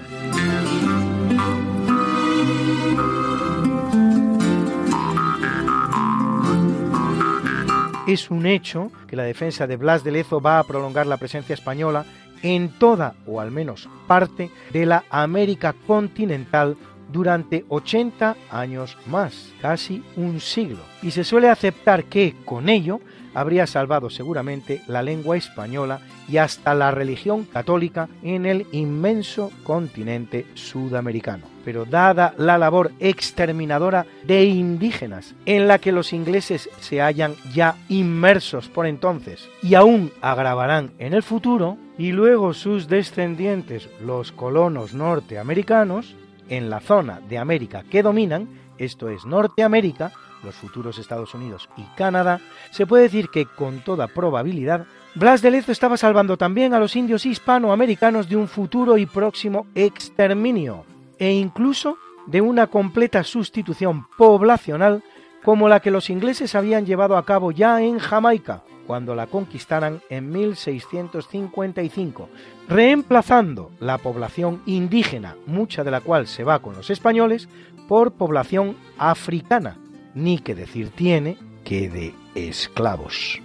Es 8.07 8.29
un 8.29 8.45
hecho 8.45 8.91
que 9.07 9.15
la 9.15 9.23
defensa 9.23 9.65
de 9.65 9.77
Blas 9.77 10.03
de 10.03 10.11
Lezo 10.11 10.39
va 10.39 10.59
a 10.59 10.63
prolongar 10.63 11.07
la 11.07 11.17
presencia 11.17 11.55
española 11.55 12.05
en 12.43 12.69
toda, 12.69 13.15
o 13.25 13.41
al 13.41 13.49
menos 13.49 13.89
parte, 14.05 14.51
de 14.71 14.85
la 14.85 15.05
América 15.09 15.73
continental 15.87 16.77
durante 17.11 17.65
80 17.67 18.35
años 18.51 18.95
más, 19.07 19.51
casi 19.59 20.03
un 20.17 20.39
siglo. 20.39 20.79
Y 21.01 21.11
se 21.11 21.23
suele 21.23 21.49
aceptar 21.49 22.03
que, 22.03 22.35
con 22.45 22.69
ello, 22.69 22.99
habría 23.35 23.67
salvado 23.67 24.09
seguramente 24.09 24.81
la 24.87 25.03
lengua 25.03 25.37
española 25.37 25.99
y 26.27 26.37
hasta 26.37 26.73
la 26.73 26.89
religión 26.89 27.43
católica 27.43 28.09
en 28.23 28.47
el 28.47 28.65
inmenso 28.71 29.51
continente 29.63 30.47
sudamericano. 30.55 31.43
Pero 31.63 31.85
dada 31.85 32.33
la 32.37 32.57
labor 32.57 32.91
exterminadora 32.99 34.07
de 34.23 34.45
indígenas 34.45 35.35
en 35.45 35.67
la 35.67 35.77
que 35.77 35.91
los 35.91 36.13
ingleses 36.13 36.69
se 36.79 37.01
hallan 37.01 37.35
ya 37.53 37.75
inmersos 37.89 38.69
por 38.69 38.87
entonces 38.87 39.47
y 39.61 39.75
aún 39.75 40.11
agravarán 40.21 40.93
en 40.97 41.13
el 41.13 41.21
futuro, 41.21 41.77
y 41.97 42.11
luego 42.11 42.53
sus 42.53 42.89
descendientes, 42.89 43.89
los 44.01 44.33
colonos 44.33 44.93
norteamericanos, 44.93 46.15
en 46.49 46.69
la 46.69 46.79
zona 46.79 47.21
de 47.21 47.37
América 47.37 47.83
que 47.89 48.03
dominan, 48.03 48.47
esto 48.77 49.09
es 49.09 49.25
Norteamérica, 49.25 50.11
los 50.45 50.55
futuros 50.55 50.97
Estados 50.97 51.33
Unidos 51.33 51.69
y 51.75 51.83
Canadá, 51.97 52.39
se 52.71 52.85
puede 52.85 53.03
decir 53.03 53.29
que 53.29 53.45
con 53.45 53.79
toda 53.79 54.07
probabilidad 54.07 54.85
Blas 55.15 55.41
de 55.41 55.49
Lezo 55.49 55.71
estaba 55.71 55.95
salvando 55.95 56.35
también 56.35 56.73
a 56.73 56.79
los 56.79 56.95
indios 56.97 57.25
hispanoamericanos 57.25 58.27
de 58.27 58.35
un 58.35 58.49
futuro 58.49 58.97
y 58.97 59.05
próximo 59.05 59.65
exterminio 59.73 60.85
e 61.17 61.31
incluso 61.31 61.97
de 62.27 62.41
una 62.41 62.67
completa 62.67 63.23
sustitución 63.23 64.07
poblacional 64.17 65.03
como 65.41 65.69
la 65.69 65.79
que 65.79 65.91
los 65.91 66.09
ingleses 66.09 66.53
habían 66.53 66.85
llevado 66.85 67.15
a 67.15 67.23
cabo 67.23 67.51
ya 67.51 67.81
en 67.81 67.97
Jamaica 67.97 68.63
cuando 68.85 69.15
la 69.15 69.27
conquistaran 69.27 70.01
en 70.09 70.29
1655, 70.31 72.29
reemplazando 72.67 73.71
la 73.79 73.97
población 73.97 74.61
indígena, 74.65 75.35
mucha 75.45 75.83
de 75.83 75.91
la 75.91 76.01
cual 76.01 76.27
se 76.27 76.43
va 76.43 76.59
con 76.59 76.75
los 76.75 76.89
españoles, 76.89 77.47
por 77.87 78.11
población 78.13 78.75
africana, 78.97 79.77
ni 80.15 80.39
que 80.39 80.55
decir 80.55 80.89
tiene 80.89 81.37
que 81.63 81.89
de 81.89 82.15
esclavos. 82.33 83.39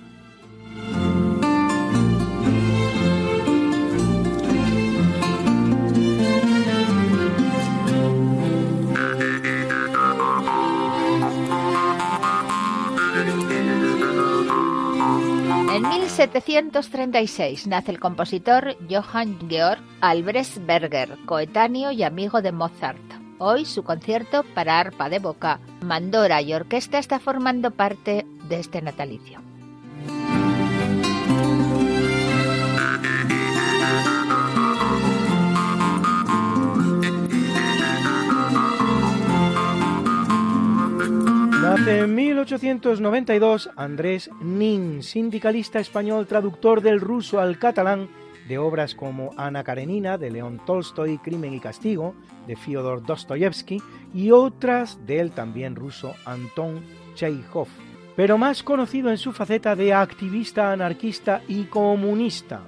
En 15.73 15.89
1736 15.89 17.67
nace 17.67 17.91
el 17.91 18.01
compositor 18.01 18.77
Johann 18.89 19.39
Georg 19.49 19.81
Albrechtsberger, 20.01 21.17
coetáneo 21.27 21.91
y 21.91 22.03
amigo 22.03 22.43
de 22.43 22.53
Mozart. 22.53 22.99
Hoy 23.39 23.65
su 23.65 23.83
concierto 23.83 24.45
para 24.55 24.79
arpa 24.79 25.09
de 25.09 25.19
boca 25.19 25.61
mandora 25.83 26.43
y 26.43 26.55
orquesta 26.55 26.99
está 26.99 27.19
formando 27.19 27.71
parte 27.71 28.27
de 28.49 28.61
este 28.61 28.83
natalicio. 28.83 29.41
Nace 41.63 42.01
en 42.01 42.15
1892 42.15 43.71
Andrés 43.77 44.31
Nin, 44.41 45.03
sindicalista 45.03 45.79
español 45.79 46.27
traductor 46.27 46.81
del 46.81 47.01
ruso 47.01 47.39
al 47.39 47.59
catalán 47.59 48.09
de 48.51 48.59
obras 48.59 48.97
como 48.97 49.31
Ana 49.37 49.63
Karenina 49.63 50.19
de 50.19 50.29
León 50.29 50.61
Tolstoy, 50.67 51.19
Crimen 51.19 51.55
y 51.55 51.61
Castigo 51.61 52.17
de 52.49 52.57
Fyodor 52.57 53.07
Dostoyevsky 53.07 53.81
y 54.13 54.33
otras 54.33 54.99
del 55.07 55.31
también 55.31 55.77
ruso 55.77 56.15
Anton 56.25 56.83
Chekhov, 57.15 57.69
pero 58.17 58.39
más 58.39 58.65
conocido 58.65 59.09
en 59.11 59.19
su 59.19 59.33
faceta 59.33 59.77
de 59.77 59.95
activista 59.95 60.73
anarquista 60.73 61.43
y 61.47 61.65
comunista, 61.65 62.63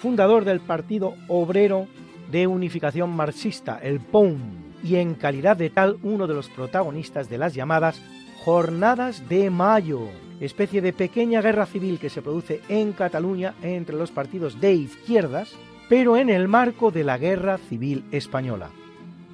fundador 0.00 0.46
del 0.46 0.60
Partido 0.60 1.14
Obrero 1.28 1.86
de 2.30 2.46
Unificación 2.46 3.10
Marxista, 3.10 3.78
el 3.82 4.00
POUM, 4.00 4.38
y 4.82 4.96
en 4.96 5.14
calidad 5.14 5.58
de 5.58 5.68
tal 5.68 5.98
uno 6.02 6.26
de 6.26 6.34
los 6.34 6.48
protagonistas 6.48 7.28
de 7.28 7.36
las 7.36 7.54
llamadas 7.54 8.00
Jornadas 8.42 9.28
de 9.28 9.50
Mayo, 9.50 10.08
especie 10.40 10.80
de 10.80 10.92
pequeña 10.92 11.40
guerra 11.40 11.66
civil 11.66 11.98
que 11.98 12.10
se 12.10 12.22
produce 12.22 12.60
en 12.68 12.92
Cataluña 12.92 13.54
entre 13.62 13.96
los 13.96 14.10
partidos 14.10 14.60
de 14.60 14.72
izquierdas, 14.74 15.54
pero 15.88 16.16
en 16.16 16.30
el 16.30 16.48
marco 16.48 16.90
de 16.90 17.04
la 17.04 17.18
Guerra 17.18 17.58
Civil 17.58 18.04
Española. 18.10 18.70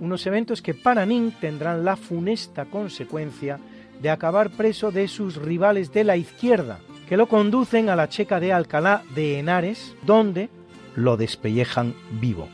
Unos 0.01 0.27
eventos 0.27 0.63
que 0.63 0.75
para 0.75 1.07
Nin 1.07 1.33
tendrán 1.41 1.85
la 1.85 1.97
funesta 1.97 2.67
consecuencia 2.67 3.59
de 4.01 4.11
acabar 4.11 4.51
preso 4.51 4.91
de 4.91 5.09
sus 5.09 5.37
rivales 5.37 5.93
de 5.93 6.05
la 6.05 6.17
izquierda, 6.17 6.81
que 7.09 7.17
lo 7.17 7.29
conducen 7.29 7.89
a 7.89 7.97
la 7.97 8.09
checa 8.09 8.41
de 8.41 8.53
Alcalá 8.53 9.03
de 9.15 9.39
Henares, 9.39 9.95
donde 10.05 10.51
lo 10.97 11.17
despellejan 11.17 11.95
vivo. 12.21 12.49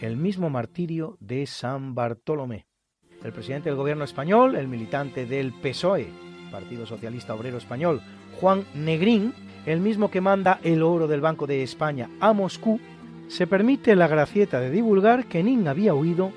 El 0.00 0.16
mismo 0.16 0.50
martirio 0.50 1.16
de 1.20 1.46
San 1.46 1.94
Bartolomé 1.94 2.66
el 3.24 3.32
presidente 3.32 3.68
del 3.68 3.76
gobierno 3.76 4.04
español, 4.04 4.56
el 4.56 4.68
militante 4.68 5.26
del 5.26 5.52
PSOE, 5.52 6.08
Partido 6.50 6.86
Socialista 6.86 7.34
Obrero 7.34 7.58
Español, 7.58 8.00
Juan 8.40 8.64
Negrín, 8.74 9.32
el 9.66 9.80
mismo 9.80 10.10
que 10.10 10.20
manda 10.20 10.58
el 10.62 10.82
oro 10.82 11.06
del 11.06 11.20
Banco 11.20 11.46
de 11.46 11.62
España 11.62 12.08
a 12.20 12.32
Moscú, 12.32 12.80
se 13.28 13.46
permite 13.46 13.94
la 13.94 14.08
gracieta 14.08 14.60
de 14.60 14.70
divulgar 14.70 15.26
que 15.26 15.42
Nin 15.42 15.68
había 15.68 15.94
huido 15.94 16.32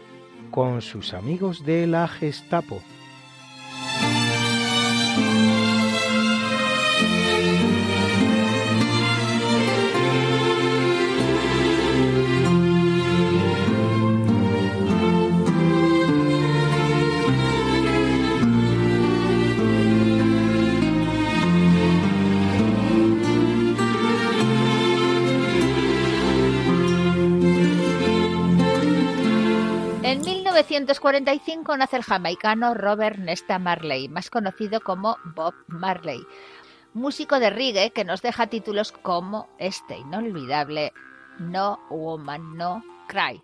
con 0.51 0.81
sus 0.81 1.13
amigos 1.13 1.65
de 1.65 1.87
la 1.87 2.07
Gestapo. 2.07 2.81
1945 30.83 31.77
nace 31.77 31.95
el 31.95 32.03
jamaicano 32.03 32.73
Robert 32.73 33.17
Nesta 33.17 33.57
Marley, 33.57 34.09
más 34.09 34.29
conocido 34.29 34.81
como 34.81 35.17
Bob 35.23 35.53
Marley, 35.67 36.19
músico 36.93 37.39
de 37.39 37.49
reggae 37.49 37.91
que 37.91 38.03
nos 38.03 38.21
deja 38.21 38.47
títulos 38.47 38.91
como 38.91 39.47
este 39.59 39.97
inolvidable 39.97 40.91
No 41.39 41.79
Woman 41.89 42.57
No 42.57 42.83
Cry. 43.07 43.41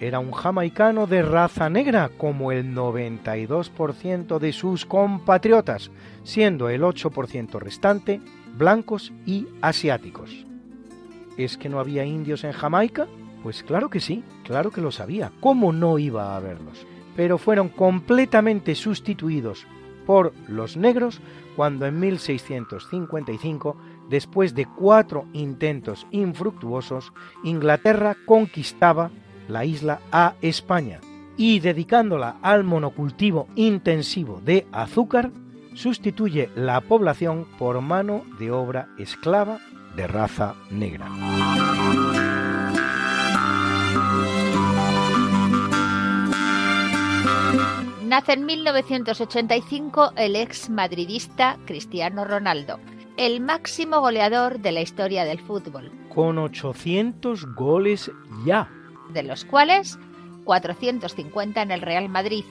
Era 0.00 0.18
un 0.18 0.32
jamaicano 0.32 1.06
de 1.06 1.22
raza 1.22 1.70
negra, 1.70 2.10
como 2.16 2.52
el 2.52 2.74
92% 2.74 4.38
de 4.38 4.52
sus 4.52 4.84
compatriotas, 4.84 5.90
siendo 6.22 6.68
el 6.68 6.82
8% 6.82 7.58
restante 7.58 8.20
blancos 8.56 9.12
y 9.24 9.46
asiáticos. 9.62 10.46
¿Es 11.36 11.56
que 11.56 11.68
no 11.68 11.80
había 11.80 12.04
indios 12.04 12.44
en 12.44 12.52
Jamaica? 12.52 13.06
Pues 13.42 13.62
claro 13.62 13.90
que 13.90 14.00
sí, 14.00 14.24
claro 14.44 14.70
que 14.70 14.80
lo 14.80 14.90
sabía. 14.90 15.32
¿Cómo 15.40 15.72
no 15.72 15.98
iba 15.98 16.32
a 16.32 16.36
haberlos? 16.36 16.86
Pero 17.14 17.38
fueron 17.38 17.68
completamente 17.68 18.74
sustituidos 18.74 19.66
por 20.06 20.32
los 20.48 20.76
negros 20.76 21.20
cuando 21.56 21.86
en 21.86 21.98
1655 21.98 23.76
después 24.08 24.54
de 24.54 24.66
cuatro 24.66 25.26
intentos 25.32 26.06
infructuosos, 26.10 27.12
Inglaterra 27.42 28.16
conquistaba 28.26 29.10
la 29.48 29.64
isla 29.64 30.00
a 30.12 30.34
España 30.42 31.00
y 31.36 31.60
dedicándola 31.60 32.36
al 32.42 32.64
monocultivo 32.64 33.48
intensivo 33.56 34.40
de 34.44 34.66
azúcar, 34.72 35.30
sustituye 35.74 36.50
la 36.54 36.80
población 36.80 37.46
por 37.58 37.80
mano 37.80 38.24
de 38.38 38.50
obra 38.50 38.88
esclava 38.98 39.58
de 39.94 40.06
raza 40.06 40.54
negra. 40.70 41.08
Nace 48.04 48.32
en 48.32 48.46
1985 48.46 50.12
el 50.16 50.36
ex 50.36 50.70
madridista 50.70 51.58
Cristiano 51.66 52.24
Ronaldo 52.24 52.78
el 53.16 53.40
máximo 53.40 54.00
goleador 54.00 54.60
de 54.60 54.72
la 54.72 54.82
historia 54.82 55.24
del 55.24 55.40
fútbol. 55.40 55.90
Con 56.14 56.38
800 56.38 57.54
goles 57.54 58.10
ya. 58.44 58.70
De 59.10 59.22
los 59.22 59.44
cuales 59.44 59.98
450 60.44 61.62
en 61.62 61.70
el 61.70 61.82
Real 61.82 62.08
Madrid, 62.08 62.44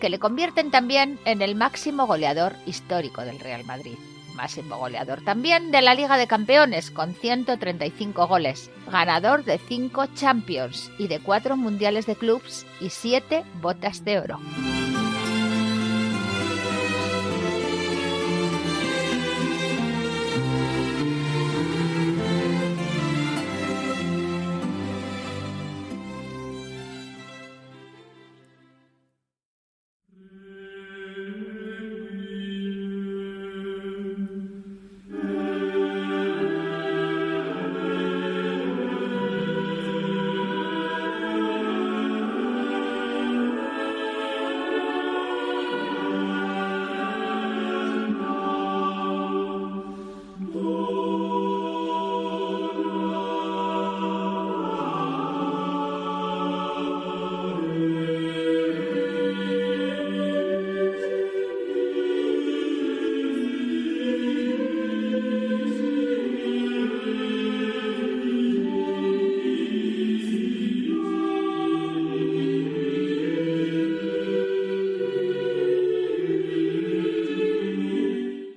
que 0.00 0.08
le 0.08 0.18
convierten 0.18 0.70
también 0.70 1.18
en 1.24 1.42
el 1.42 1.54
máximo 1.54 2.06
goleador 2.06 2.54
histórico 2.66 3.22
del 3.22 3.40
Real 3.40 3.64
Madrid. 3.64 3.96
Máximo 4.34 4.78
goleador 4.78 5.22
también 5.22 5.72
de 5.72 5.82
la 5.82 5.94
Liga 5.94 6.16
de 6.16 6.28
Campeones, 6.28 6.92
con 6.92 7.14
135 7.14 8.28
goles. 8.28 8.70
Ganador 8.90 9.44
de 9.44 9.58
5 9.58 10.06
Champions 10.14 10.92
y 10.96 11.08
de 11.08 11.18
4 11.18 11.56
Mundiales 11.56 12.06
de 12.06 12.14
Clubs 12.14 12.64
y 12.80 12.90
7 12.90 13.42
botas 13.60 14.04
de 14.04 14.20
oro. 14.20 14.38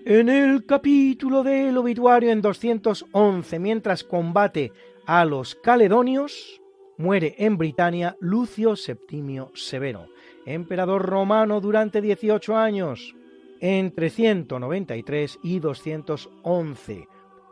En 0.04 0.30
el 0.30 0.66
capítulo 0.66 1.44
del 1.44 1.78
obituario 1.78 2.32
en 2.32 2.42
211, 2.42 3.60
mientras 3.60 4.04
combate 4.04 4.72
a 5.06 5.26
los 5.26 5.54
caledonios, 5.54 6.60
muere 6.98 7.36
en 7.38 7.56
Britania 7.60 8.18
Lucio 8.20 8.76
Septimio 8.76 9.52
Severo, 9.54 10.08
emperador 10.48 11.06
romano 11.06 11.62
durante 11.62 12.02
18 12.02 12.58
años, 12.58 13.16
entre 13.60 14.10
193 14.10 15.38
y 15.44 15.60
211, 15.60 17.08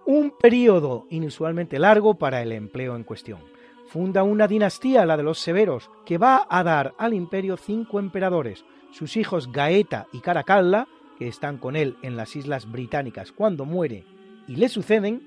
un 0.07 0.33
periodo 0.35 1.05
inusualmente 1.11 1.77
largo 1.77 2.15
para 2.15 2.41
el 2.41 2.51
empleo 2.51 2.95
en 2.95 3.03
cuestión. 3.03 3.41
Funda 3.85 4.23
una 4.23 4.47
dinastía, 4.47 5.05
la 5.05 5.17
de 5.17 5.23
los 5.23 5.37
Severos, 5.37 5.91
que 6.03 6.17
va 6.17 6.47
a 6.49 6.63
dar 6.63 6.95
al 6.97 7.13
imperio 7.13 7.57
cinco 7.57 7.99
emperadores, 7.99 8.65
sus 8.91 9.17
hijos 9.17 9.51
Gaeta 9.51 10.07
y 10.11 10.21
Caracalla, 10.21 10.87
que 11.19 11.27
están 11.27 11.57
con 11.57 11.75
él 11.75 11.97
en 12.01 12.15
las 12.15 12.35
Islas 12.35 12.71
Británicas 12.71 13.31
cuando 13.31 13.65
muere 13.65 14.05
y 14.47 14.55
le 14.55 14.69
suceden, 14.69 15.21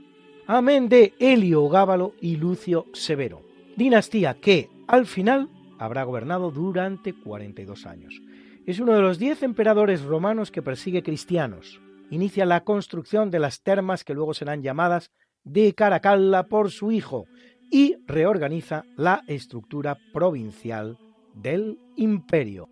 amén 0.46 0.88
de 0.88 1.12
Helio 1.20 1.68
Gábalo 1.68 2.14
y 2.20 2.36
Lucio 2.36 2.86
Severo, 2.92 3.42
dinastía 3.76 4.34
que, 4.34 4.70
al 4.88 5.06
final, 5.06 5.48
habrá 5.78 6.02
gobernado 6.02 6.50
durante 6.50 7.12
42 7.12 7.86
años. 7.86 8.20
Es 8.66 8.80
uno 8.80 8.94
de 8.94 9.02
los 9.02 9.18
diez 9.18 9.42
emperadores 9.42 10.02
romanos 10.02 10.50
que 10.50 10.62
persigue 10.62 11.02
cristianos. 11.02 11.80
Inicia 12.10 12.46
la 12.46 12.64
construcción 12.64 13.30
de 13.30 13.38
las 13.38 13.62
termas 13.62 14.04
que 14.04 14.14
luego 14.14 14.34
serán 14.34 14.62
llamadas 14.62 15.10
de 15.44 15.74
Caracalla 15.74 16.44
por 16.44 16.70
su 16.70 16.92
hijo 16.92 17.26
y 17.70 17.96
reorganiza 18.06 18.84
la 18.96 19.24
estructura 19.26 19.98
provincial 20.12 20.98
del 21.34 21.78
imperio. 21.96 22.68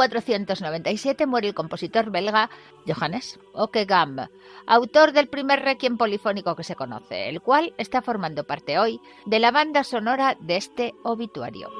1497 0.00 1.26
muere 1.26 1.48
el 1.48 1.54
compositor 1.54 2.10
belga 2.10 2.48
Johannes 2.86 3.38
Ockeghem, 3.52 4.28
autor 4.66 5.12
del 5.12 5.28
primer 5.28 5.60
requiem 5.60 5.98
polifónico 5.98 6.56
que 6.56 6.64
se 6.64 6.76
conoce, 6.76 7.28
el 7.28 7.40
cual 7.40 7.74
está 7.76 8.00
formando 8.00 8.44
parte 8.44 8.78
hoy 8.78 9.00
de 9.26 9.38
la 9.38 9.50
banda 9.50 9.84
sonora 9.84 10.36
de 10.40 10.56
este 10.56 10.94
obituario. 11.02 11.70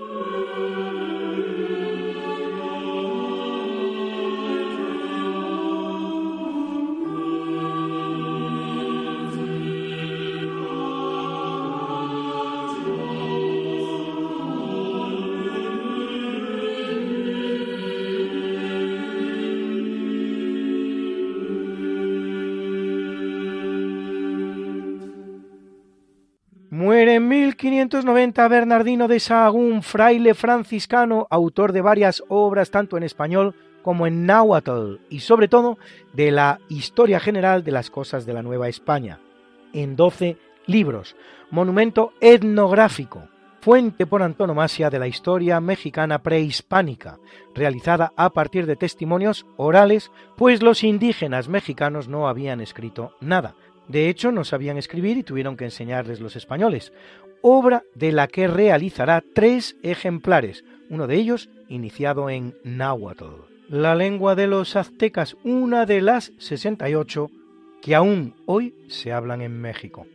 1590 27.63 28.49
Bernardino 28.49 29.07
de 29.07 29.21
Sahagún, 29.21 29.83
fraile 29.83 30.33
franciscano, 30.33 31.27
autor 31.29 31.73
de 31.73 31.83
varias 31.83 32.23
obras 32.29 32.71
tanto 32.71 32.97
en 32.97 33.03
español 33.03 33.55
como 33.83 34.07
en 34.07 34.25
náhuatl 34.25 34.97
y 35.11 35.21
sobre 35.21 35.47
todo 35.47 35.77
de 36.15 36.31
la 36.31 36.59
historia 36.71 37.21
general 37.21 37.63
de 37.63 37.73
las 37.73 37.91
cosas 37.91 38.25
de 38.25 38.33
la 38.33 38.43
Nueva 38.43 38.69
España, 38.69 39.21
en 39.75 39.95
12 39.95 40.39
libros, 40.65 41.17
monumento 41.51 42.15
etnográfico, 42.23 43.29
fuente 43.61 44.07
por 44.07 44.23
antonomasia 44.23 44.89
de 44.89 44.99
la 44.99 45.09
historia 45.09 45.61
mexicana 45.61 46.23
prehispánica, 46.23 47.19
realizada 47.55 48.15
a 48.17 48.31
partir 48.31 48.65
de 48.65 48.77
testimonios 48.77 49.45
orales, 49.59 50.11
pues 50.35 50.63
los 50.63 50.83
indígenas 50.83 51.49
mexicanos 51.49 52.09
no 52.09 52.27
habían 52.27 52.63
escrito 52.63 53.15
nada, 53.21 53.55
De 53.87 54.09
hecho, 54.09 54.31
no 54.31 54.45
sabían 54.45 54.79
escribir 54.79 55.17
y 55.17 55.25
tuvieron 55.25 55.57
que 55.57 55.65
enseñarles 55.65 56.21
los 56.21 56.37
españoles, 56.37 56.93
obra 57.43 57.83
de 57.95 58.13
la 58.13 58.29
que 58.29 58.47
realizará 58.47 59.23
tres 59.35 59.77
ejemplares, 59.83 60.65
uno 60.89 61.07
de 61.07 61.17
ellos 61.17 61.49
iniciado 61.69 62.31
en 62.31 62.55
náhuatl, 62.65 63.45
la 63.69 63.95
lengua 63.95 64.35
de 64.35 64.47
los 64.47 64.77
aztecas, 64.77 65.37
una 65.45 65.87
de 65.87 66.01
las 66.01 66.33
68 66.39 67.31
que 67.81 67.95
aún 67.95 68.35
hoy 68.47 68.75
se 68.89 69.13
hablan 69.13 69.41
en 69.41 69.61
México. 69.61 70.07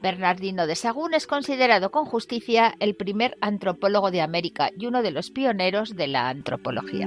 Bernardino 0.00 0.66
de 0.66 0.74
Sagún 0.74 1.14
es 1.14 1.26
considerado 1.26 1.90
con 1.90 2.06
justicia 2.06 2.74
el 2.80 2.96
primer 2.96 3.36
antropólogo 3.40 4.10
de 4.10 4.20
América 4.20 4.70
y 4.76 4.86
uno 4.86 5.02
de 5.02 5.12
los 5.12 5.30
pioneros 5.30 5.94
de 5.94 6.08
la 6.08 6.28
antropología. 6.28 7.06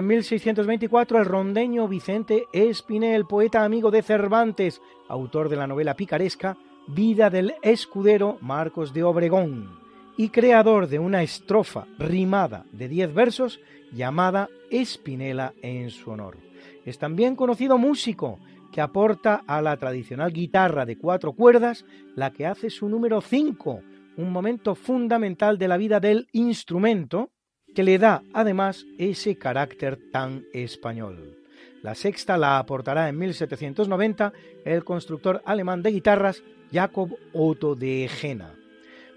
En 0.00 0.06
1624 0.06 1.18
el 1.18 1.26
rondeño 1.26 1.86
Vicente 1.86 2.46
Espinel, 2.54 3.26
poeta 3.26 3.64
amigo 3.64 3.90
de 3.90 4.02
Cervantes, 4.02 4.80
autor 5.08 5.50
de 5.50 5.56
la 5.56 5.66
novela 5.66 5.94
picaresca 5.94 6.56
Vida 6.86 7.28
del 7.28 7.54
escudero 7.60 8.38
Marcos 8.40 8.94
de 8.94 9.02
Obregón 9.02 9.78
y 10.16 10.30
creador 10.30 10.88
de 10.88 10.98
una 10.98 11.22
estrofa 11.22 11.86
rimada 11.98 12.64
de 12.72 12.88
diez 12.88 13.12
versos 13.12 13.60
llamada 13.92 14.48
Espinela 14.70 15.52
en 15.60 15.90
su 15.90 16.10
honor. 16.10 16.38
Es 16.86 16.98
también 16.98 17.36
conocido 17.36 17.76
músico 17.76 18.38
que 18.72 18.80
aporta 18.80 19.42
a 19.46 19.60
la 19.60 19.76
tradicional 19.76 20.32
guitarra 20.32 20.86
de 20.86 20.96
cuatro 20.96 21.34
cuerdas 21.34 21.84
la 22.16 22.30
que 22.30 22.46
hace 22.46 22.70
su 22.70 22.88
número 22.88 23.20
5, 23.20 23.82
un 24.16 24.32
momento 24.32 24.74
fundamental 24.74 25.58
de 25.58 25.68
la 25.68 25.76
vida 25.76 26.00
del 26.00 26.26
instrumento 26.32 27.32
que 27.74 27.82
le 27.82 27.98
da 27.98 28.22
además 28.32 28.86
ese 28.98 29.36
carácter 29.36 29.98
tan 30.10 30.44
español. 30.52 31.36
La 31.82 31.94
sexta 31.94 32.36
la 32.36 32.58
aportará 32.58 33.08
en 33.08 33.18
1790 33.18 34.32
el 34.64 34.84
constructor 34.84 35.42
alemán 35.46 35.82
de 35.82 35.92
guitarras 35.92 36.42
Jacob 36.72 37.16
Otto 37.32 37.74
de 37.74 38.04
Egena. 38.04 38.54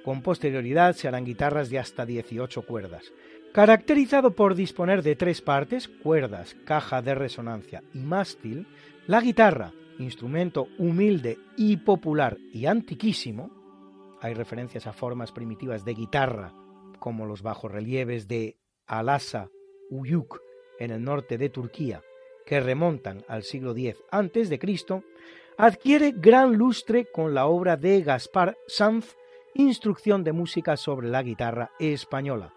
Con 0.04 0.22
posterioridad 0.22 0.96
se 0.96 1.08
harán 1.08 1.26
guitarras 1.26 1.70
de 1.70 1.80
hasta 1.80 2.06
18 2.06 2.62
cuerdas. 2.64 3.12
Caracterizado 3.54 4.32
por 4.32 4.56
disponer 4.56 5.04
de 5.04 5.16
tres 5.16 5.42
partes, 5.42 5.88
cuerdas, 5.88 6.56
caja 6.66 7.02
de 7.02 7.16
resonancia 7.16 7.84
y 7.94 8.00
mástil, 8.00 8.66
la 9.08 9.22
guitarra, 9.22 9.74
instrumento 10.00 10.68
humilde 10.78 11.38
y 11.56 11.78
popular 11.78 12.38
y 12.52 12.66
antiquísimo, 12.66 13.52
hay 14.22 14.34
referencias 14.34 14.88
a 14.88 14.94
formas 14.94 15.32
primitivas 15.32 15.86
de 15.86 15.94
guitarra 15.94 16.54
como 17.04 17.26
los 17.26 17.42
bajorrelieves 17.42 18.30
de 18.30 18.56
Alasa 18.88 19.50
Uyuk 19.90 20.40
en 20.80 20.90
el 20.90 21.04
norte 21.04 21.38
de 21.38 21.50
Turquía, 21.50 22.02
que 22.46 22.62
remontan 22.62 23.26
al 23.28 23.44
siglo 23.44 23.72
X 23.76 24.02
a.C., 24.10 25.04
adquiere 25.58 26.14
gran 26.16 26.56
lustre 26.56 27.06
con 27.12 27.34
la 27.34 27.46
obra 27.48 27.76
de 27.76 28.02
Gaspar 28.04 28.56
Sanz, 28.68 29.18
Instrucción 29.54 30.24
de 30.24 30.32
música 30.32 30.78
sobre 30.78 31.10
la 31.10 31.24
guitarra 31.24 31.72
española, 31.78 32.54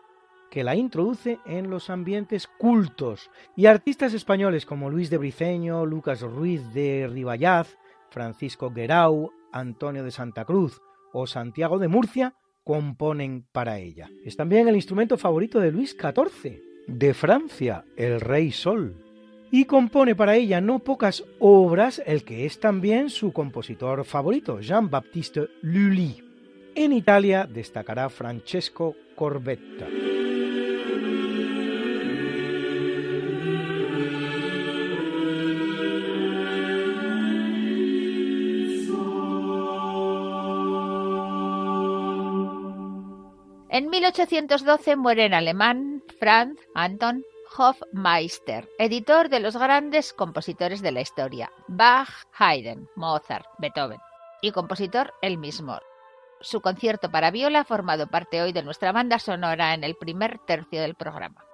que 0.48 0.62
la 0.62 0.76
introduce 0.76 1.40
en 1.44 1.68
los 1.68 1.90
ambientes 1.90 2.46
cultos 2.46 3.32
y 3.56 3.66
artistas 3.66 4.14
españoles 4.14 4.64
como 4.64 4.90
Luis 4.90 5.10
de 5.10 5.18
Briceño, 5.18 5.84
Lucas 5.84 6.22
Ruiz 6.22 6.72
de 6.72 7.08
Ribayaz, 7.12 7.76
Francisco 8.10 8.70
Guerau, 8.70 9.32
Antonio 9.50 10.04
de 10.04 10.12
Santa 10.12 10.44
Cruz 10.44 10.80
o 11.12 11.26
Santiago 11.26 11.80
de 11.80 11.88
Murcia 11.88 12.36
componen 12.66 13.46
para 13.52 13.78
ella. 13.78 14.10
Es 14.24 14.36
también 14.36 14.66
el 14.66 14.74
instrumento 14.74 15.16
favorito 15.16 15.60
de 15.60 15.70
Luis 15.70 15.96
XIV, 15.96 16.60
de 16.88 17.14
Francia, 17.14 17.84
el 17.96 18.20
Rey 18.20 18.50
Sol. 18.50 19.04
Y 19.52 19.66
compone 19.66 20.16
para 20.16 20.34
ella 20.34 20.60
no 20.60 20.80
pocas 20.80 21.22
obras, 21.38 22.02
el 22.04 22.24
que 22.24 22.44
es 22.44 22.58
también 22.58 23.08
su 23.08 23.32
compositor 23.32 24.04
favorito, 24.04 24.58
Jean-Baptiste 24.60 25.46
Lully. 25.62 26.24
En 26.74 26.92
Italia 26.92 27.48
destacará 27.48 28.08
Francesco 28.08 28.96
Corbetta. 29.14 29.86
En 43.76 43.90
1812 43.90 44.96
muere 44.96 45.26
en 45.26 45.34
alemán 45.34 46.02
Franz 46.18 46.58
Anton 46.74 47.22
Hofmeister, 47.58 48.66
editor 48.78 49.28
de 49.28 49.38
los 49.38 49.54
grandes 49.54 50.14
compositores 50.14 50.80
de 50.80 50.92
la 50.92 51.02
historia, 51.02 51.52
Bach, 51.68 52.08
Haydn, 52.38 52.88
Mozart, 52.96 53.44
Beethoven, 53.58 54.00
y 54.40 54.52
compositor 54.52 55.12
él 55.20 55.36
mismo. 55.36 55.78
Su 56.40 56.62
concierto 56.62 57.10
para 57.10 57.30
viola 57.30 57.60
ha 57.60 57.64
formado 57.64 58.06
parte 58.06 58.40
hoy 58.40 58.54
de 58.54 58.62
nuestra 58.62 58.92
banda 58.92 59.18
sonora 59.18 59.74
en 59.74 59.84
el 59.84 59.94
primer 59.94 60.38
tercio 60.38 60.80
del 60.80 60.94
programa. 60.94 61.45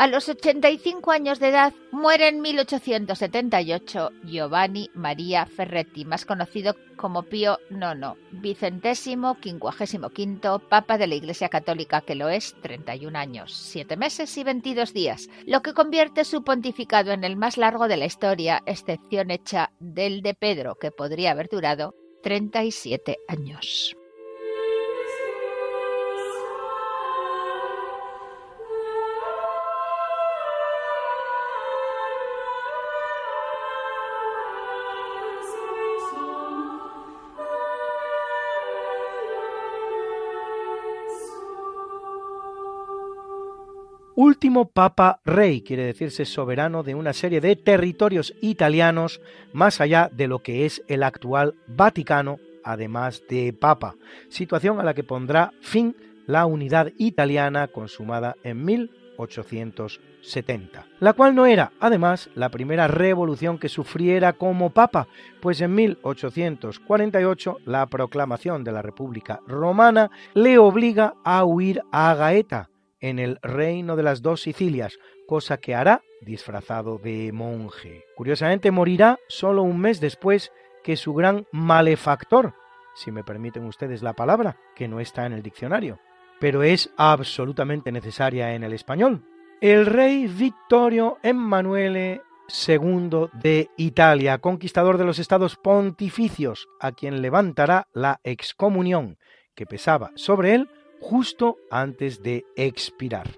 A 0.00 0.06
los 0.06 0.30
85 0.30 1.10
años 1.10 1.40
de 1.40 1.48
edad 1.48 1.74
muere 1.92 2.28
en 2.28 2.40
1878 2.40 4.10
Giovanni 4.24 4.88
Maria 4.94 5.44
Ferretti, 5.44 6.06
más 6.06 6.24
conocido 6.24 6.74
como 6.96 7.24
Pío 7.24 7.58
IX, 7.68 8.16
vicentésimo 8.30 9.38
quincuagésimo 9.40 10.08
quinto 10.08 10.58
Papa 10.58 10.96
de 10.96 11.06
la 11.06 11.16
Iglesia 11.16 11.50
Católica, 11.50 12.00
que 12.00 12.14
lo 12.14 12.30
es 12.30 12.56
31 12.62 13.18
años, 13.18 13.52
7 13.52 13.98
meses 13.98 14.34
y 14.38 14.42
22 14.42 14.94
días, 14.94 15.28
lo 15.44 15.60
que 15.60 15.74
convierte 15.74 16.24
su 16.24 16.44
pontificado 16.44 17.12
en 17.12 17.22
el 17.22 17.36
más 17.36 17.58
largo 17.58 17.86
de 17.86 17.98
la 17.98 18.06
historia, 18.06 18.62
excepción 18.64 19.30
hecha 19.30 19.70
del 19.80 20.22
de 20.22 20.32
Pedro, 20.32 20.76
que 20.76 20.92
podría 20.92 21.32
haber 21.32 21.50
durado 21.50 21.94
37 22.22 23.18
años. 23.28 23.99
Último 44.20 44.68
Papa 44.68 45.20
Rey, 45.24 45.62
quiere 45.62 45.84
decirse 45.84 46.26
soberano 46.26 46.82
de 46.82 46.94
una 46.94 47.14
serie 47.14 47.40
de 47.40 47.56
territorios 47.56 48.34
italianos 48.42 49.22
más 49.54 49.80
allá 49.80 50.10
de 50.12 50.28
lo 50.28 50.40
que 50.40 50.66
es 50.66 50.82
el 50.88 51.04
actual 51.04 51.54
Vaticano, 51.66 52.38
además 52.62 53.22
de 53.30 53.54
Papa, 53.54 53.94
situación 54.28 54.78
a 54.78 54.84
la 54.84 54.92
que 54.92 55.04
pondrá 55.04 55.52
fin 55.62 55.96
la 56.26 56.44
unidad 56.44 56.92
italiana 56.98 57.68
consumada 57.68 58.36
en 58.42 58.62
1870, 58.62 60.86
la 60.98 61.14
cual 61.14 61.34
no 61.34 61.46
era, 61.46 61.72
además, 61.80 62.28
la 62.34 62.50
primera 62.50 62.88
revolución 62.88 63.56
que 63.56 63.70
sufriera 63.70 64.34
como 64.34 64.68
papa, 64.68 65.08
pues 65.40 65.62
en 65.62 65.74
1848 65.74 67.56
la 67.64 67.86
proclamación 67.86 68.64
de 68.64 68.72
la 68.72 68.82
República 68.82 69.40
Romana 69.46 70.10
le 70.34 70.58
obliga 70.58 71.14
a 71.24 71.42
huir 71.46 71.80
a 71.90 72.14
Gaeta, 72.14 72.68
en 73.00 73.18
el 73.18 73.38
reino 73.42 73.96
de 73.96 74.02
las 74.02 74.22
dos 74.22 74.42
Sicilias, 74.42 74.98
cosa 75.26 75.58
que 75.58 75.74
hará 75.74 76.02
disfrazado 76.20 76.98
de 76.98 77.32
monje. 77.32 78.04
Curiosamente 78.16 78.70
morirá 78.70 79.18
solo 79.28 79.62
un 79.62 79.80
mes 79.80 80.00
después 80.00 80.52
que 80.82 80.96
su 80.96 81.14
gran 81.14 81.46
malefactor, 81.52 82.54
si 82.94 83.10
me 83.10 83.24
permiten 83.24 83.64
ustedes 83.64 84.02
la 84.02 84.12
palabra, 84.12 84.56
que 84.74 84.88
no 84.88 85.00
está 85.00 85.26
en 85.26 85.32
el 85.32 85.42
diccionario, 85.42 85.98
pero 86.40 86.62
es 86.62 86.90
absolutamente 86.96 87.92
necesaria 87.92 88.54
en 88.54 88.64
el 88.64 88.72
español. 88.72 89.24
El 89.60 89.86
rey 89.86 90.26
Vittorio 90.26 91.18
Emanuele 91.22 92.22
II 92.66 93.28
de 93.34 93.68
Italia, 93.76 94.38
conquistador 94.38 94.98
de 94.98 95.04
los 95.04 95.18
estados 95.18 95.56
pontificios, 95.56 96.66
a 96.80 96.92
quien 96.92 97.22
levantará 97.22 97.86
la 97.92 98.20
excomunión 98.24 99.18
que 99.54 99.66
pesaba 99.66 100.12
sobre 100.14 100.54
él 100.54 100.68
justo 101.00 101.56
antes 101.70 102.22
de 102.22 102.44
expirar. 102.56 103.28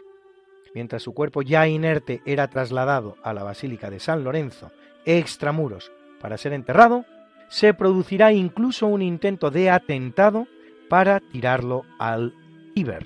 Mientras 0.74 1.02
su 1.02 1.12
cuerpo 1.14 1.42
ya 1.42 1.66
inerte 1.68 2.22
era 2.24 2.48
trasladado 2.48 3.16
a 3.22 3.32
la 3.32 3.42
Basílica 3.42 3.90
de 3.90 4.00
San 4.00 4.24
Lorenzo, 4.24 4.70
extramuros, 5.04 5.92
para 6.20 6.38
ser 6.38 6.52
enterrado, 6.52 7.04
se 7.48 7.74
producirá 7.74 8.32
incluso 8.32 8.86
un 8.86 9.02
intento 9.02 9.50
de 9.50 9.70
atentado 9.70 10.46
para 10.88 11.20
tirarlo 11.20 11.84
al 11.98 12.34
Iber, 12.74 13.04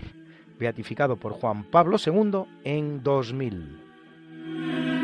beatificado 0.59 1.17
por 1.17 1.33
Juan 1.33 1.65
Pablo 1.65 1.97
II 2.05 2.45
en 2.65 3.03
2000. 3.03 4.96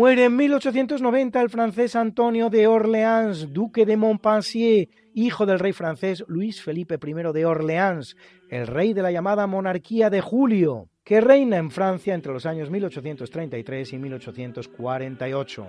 Muere 0.00 0.24
en 0.24 0.34
1890 0.34 1.42
el 1.42 1.50
francés 1.50 1.94
Antonio 1.94 2.48
de 2.48 2.66
Orleans, 2.66 3.52
duque 3.52 3.84
de 3.84 3.98
Montpensier, 3.98 4.88
hijo 5.12 5.44
del 5.44 5.58
rey 5.58 5.74
francés 5.74 6.24
Luis 6.26 6.62
Felipe 6.62 6.98
I 7.06 7.12
de 7.34 7.44
Orleans, 7.44 8.16
el 8.48 8.66
rey 8.66 8.94
de 8.94 9.02
la 9.02 9.12
llamada 9.12 9.46
monarquía 9.46 10.08
de 10.08 10.22
Julio, 10.22 10.88
que 11.04 11.20
reina 11.20 11.58
en 11.58 11.70
Francia 11.70 12.14
entre 12.14 12.32
los 12.32 12.46
años 12.46 12.70
1833 12.70 13.92
y 13.92 13.98
1848. 13.98 15.68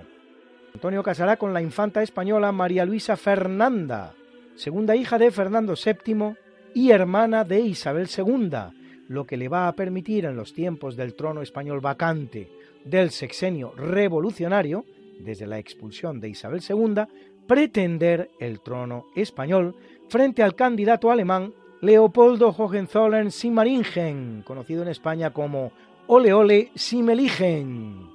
Antonio 0.76 1.02
casará 1.02 1.36
con 1.36 1.52
la 1.52 1.60
infanta 1.60 2.02
española 2.02 2.52
María 2.52 2.86
Luisa 2.86 3.18
Fernanda, 3.18 4.14
segunda 4.54 4.96
hija 4.96 5.18
de 5.18 5.30
Fernando 5.30 5.74
VII 5.74 6.36
y 6.74 6.90
hermana 6.90 7.44
de 7.44 7.60
Isabel 7.60 8.08
II, 8.08 8.50
lo 9.08 9.26
que 9.26 9.36
le 9.36 9.50
va 9.50 9.68
a 9.68 9.74
permitir 9.74 10.24
en 10.24 10.36
los 10.36 10.54
tiempos 10.54 10.96
del 10.96 11.16
trono 11.16 11.42
español 11.42 11.80
vacante 11.80 12.48
del 12.84 13.10
sexenio 13.10 13.72
revolucionario, 13.76 14.84
desde 15.20 15.46
la 15.46 15.58
expulsión 15.58 16.20
de 16.20 16.28
Isabel 16.28 16.62
II, 16.68 17.02
pretender 17.46 18.30
el 18.38 18.60
trono 18.60 19.06
español 19.14 19.74
frente 20.08 20.42
al 20.42 20.54
candidato 20.54 21.10
alemán 21.10 21.52
Leopoldo 21.80 22.54
Hohenzollern-Sigmaringen, 22.56 24.42
conocido 24.44 24.82
en 24.82 24.88
España 24.88 25.32
como 25.32 25.72
Ole 26.06 26.32
Ole 26.32 26.70
Simeligen, 26.74 28.08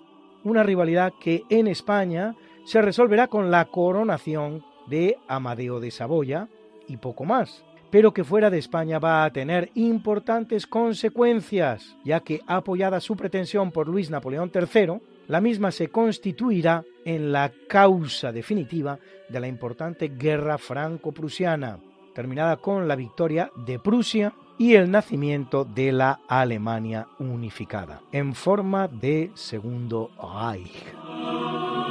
una 0.44 0.64
rivalidad 0.64 1.14
que 1.20 1.44
en 1.50 1.68
España 1.68 2.36
se 2.66 2.82
resolverá 2.82 3.28
con 3.28 3.52
la 3.52 3.66
coronación 3.66 4.64
de 4.88 5.18
Amadeo 5.28 5.80
de 5.80 5.92
Saboya 5.92 6.48
y 6.88 6.98
poco 6.98 7.26
más 7.26 7.66
pero 7.90 8.14
que 8.14 8.24
fuera 8.24 8.50
de 8.50 8.58
España 8.58 9.00
va 9.00 9.24
a 9.24 9.32
tener 9.32 9.70
importantes 9.76 10.68
consecuencias, 10.68 11.96
ya 12.04 12.20
que 12.20 12.42
apoyada 12.48 13.00
su 13.00 13.16
pretensión 13.16 13.72
por 13.72 13.88
Luis 13.88 14.10
Napoleón 14.10 14.52
III, 14.54 15.00
la 15.28 15.42
misma 15.42 15.72
se 15.72 15.90
constituirá 15.90 16.84
en 17.06 17.32
la 17.32 17.52
causa 17.68 18.32
definitiva 18.32 19.00
de 19.30 19.40
la 19.40 19.48
importante 19.48 20.10
guerra 20.10 20.58
franco-prusiana, 20.58 21.80
terminada 22.14 22.58
con 22.58 22.88
la 22.88 22.96
victoria 22.96 23.52
de 23.66 23.80
Prusia 23.80 24.34
y 24.58 24.74
el 24.74 24.90
nacimiento 24.90 25.66
de 25.66 25.92
la 25.92 26.20
Alemania 26.28 27.08
unificada, 27.20 28.02
en 28.12 28.34
forma 28.34 28.88
de 28.88 29.32
Segundo 29.36 30.10
Reich. 30.18 31.87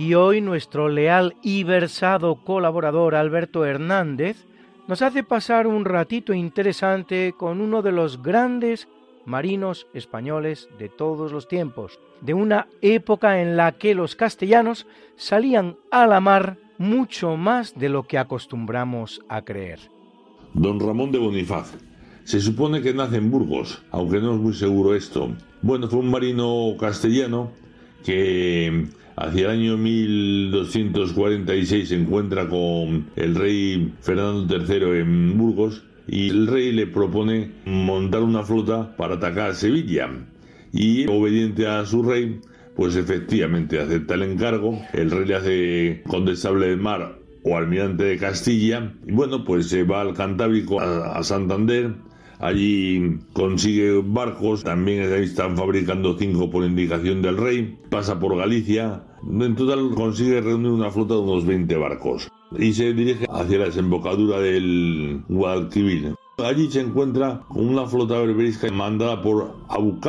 Y 0.00 0.14
hoy 0.14 0.40
nuestro 0.40 0.88
leal 0.88 1.36
y 1.42 1.62
versado 1.62 2.36
colaborador 2.36 3.14
Alberto 3.14 3.66
Hernández 3.66 4.46
nos 4.88 5.02
hace 5.02 5.22
pasar 5.22 5.66
un 5.66 5.84
ratito 5.84 6.32
interesante 6.32 7.34
con 7.36 7.60
uno 7.60 7.82
de 7.82 7.92
los 7.92 8.22
grandes 8.22 8.88
marinos 9.26 9.86
españoles 9.92 10.70
de 10.78 10.88
todos 10.88 11.32
los 11.32 11.48
tiempos, 11.48 12.00
de 12.22 12.32
una 12.32 12.66
época 12.80 13.42
en 13.42 13.58
la 13.58 13.72
que 13.72 13.94
los 13.94 14.16
castellanos 14.16 14.86
salían 15.16 15.76
a 15.90 16.06
la 16.06 16.20
mar 16.20 16.56
mucho 16.78 17.36
más 17.36 17.78
de 17.78 17.90
lo 17.90 18.04
que 18.04 18.16
acostumbramos 18.16 19.20
a 19.28 19.42
creer. 19.42 19.80
Don 20.54 20.80
Ramón 20.80 21.12
de 21.12 21.18
Bonifaz. 21.18 21.76
Se 22.24 22.40
supone 22.40 22.80
que 22.80 22.94
nace 22.94 23.16
en 23.16 23.30
Burgos, 23.30 23.82
aunque 23.90 24.18
no 24.18 24.32
es 24.32 24.40
muy 24.40 24.54
seguro 24.54 24.94
esto. 24.94 25.28
Bueno, 25.60 25.88
fue 25.88 25.98
un 25.98 26.10
marino 26.10 26.74
castellano 26.80 27.50
que 28.02 28.88
Hacia 29.20 29.44
el 29.44 29.50
año 29.50 29.76
1246 29.76 31.90
se 31.90 31.94
encuentra 31.94 32.48
con 32.48 33.10
el 33.16 33.34
rey 33.34 33.92
Fernando 34.00 34.56
III 34.56 35.00
en 35.00 35.36
Burgos 35.36 35.84
y 36.08 36.30
el 36.30 36.46
rey 36.46 36.72
le 36.72 36.86
propone 36.86 37.50
montar 37.66 38.22
una 38.22 38.44
flota 38.44 38.96
para 38.96 39.16
atacar 39.16 39.54
Sevilla. 39.54 40.08
Y 40.72 41.06
obediente 41.06 41.66
a 41.66 41.84
su 41.84 42.02
rey, 42.02 42.40
pues 42.74 42.96
efectivamente 42.96 43.78
acepta 43.78 44.14
el 44.14 44.22
encargo. 44.22 44.80
El 44.94 45.10
rey 45.10 45.26
le 45.26 45.34
hace 45.34 46.02
condestable 46.08 46.68
del 46.68 46.78
mar 46.78 47.18
o 47.42 47.58
almirante 47.58 48.04
de 48.04 48.16
Castilla. 48.16 48.94
Y 49.06 49.12
bueno, 49.12 49.44
pues 49.44 49.68
se 49.68 49.84
va 49.84 50.00
al 50.00 50.14
Cantábrico, 50.14 50.80
a, 50.80 51.22
Santander. 51.22 51.92
Allí 52.40 53.18
consigue 53.34 54.00
barcos, 54.02 54.64
también 54.64 55.02
están 55.12 55.58
fabricando 55.58 56.16
cinco 56.18 56.50
por 56.50 56.64
indicación 56.64 57.20
del 57.20 57.36
rey. 57.36 57.78
Pasa 57.90 58.18
por 58.18 58.36
Galicia, 58.36 59.02
en 59.22 59.54
total 59.54 59.90
consigue 59.94 60.40
reunir 60.40 60.70
una 60.70 60.90
flota 60.90 61.14
de 61.14 61.20
unos 61.20 61.44
20 61.44 61.76
barcos 61.76 62.30
y 62.58 62.72
se 62.72 62.94
dirige 62.94 63.26
hacia 63.30 63.58
la 63.58 63.66
desembocadura 63.66 64.40
del 64.40 65.22
Guadalquivir. 65.28 66.14
Allí 66.38 66.70
se 66.70 66.80
encuentra 66.80 67.42
con 67.48 67.68
una 67.68 67.84
flota 67.86 68.18
berberisca 68.18 68.70
mandada 68.72 69.20
por 69.20 69.56
Abu 69.68 70.00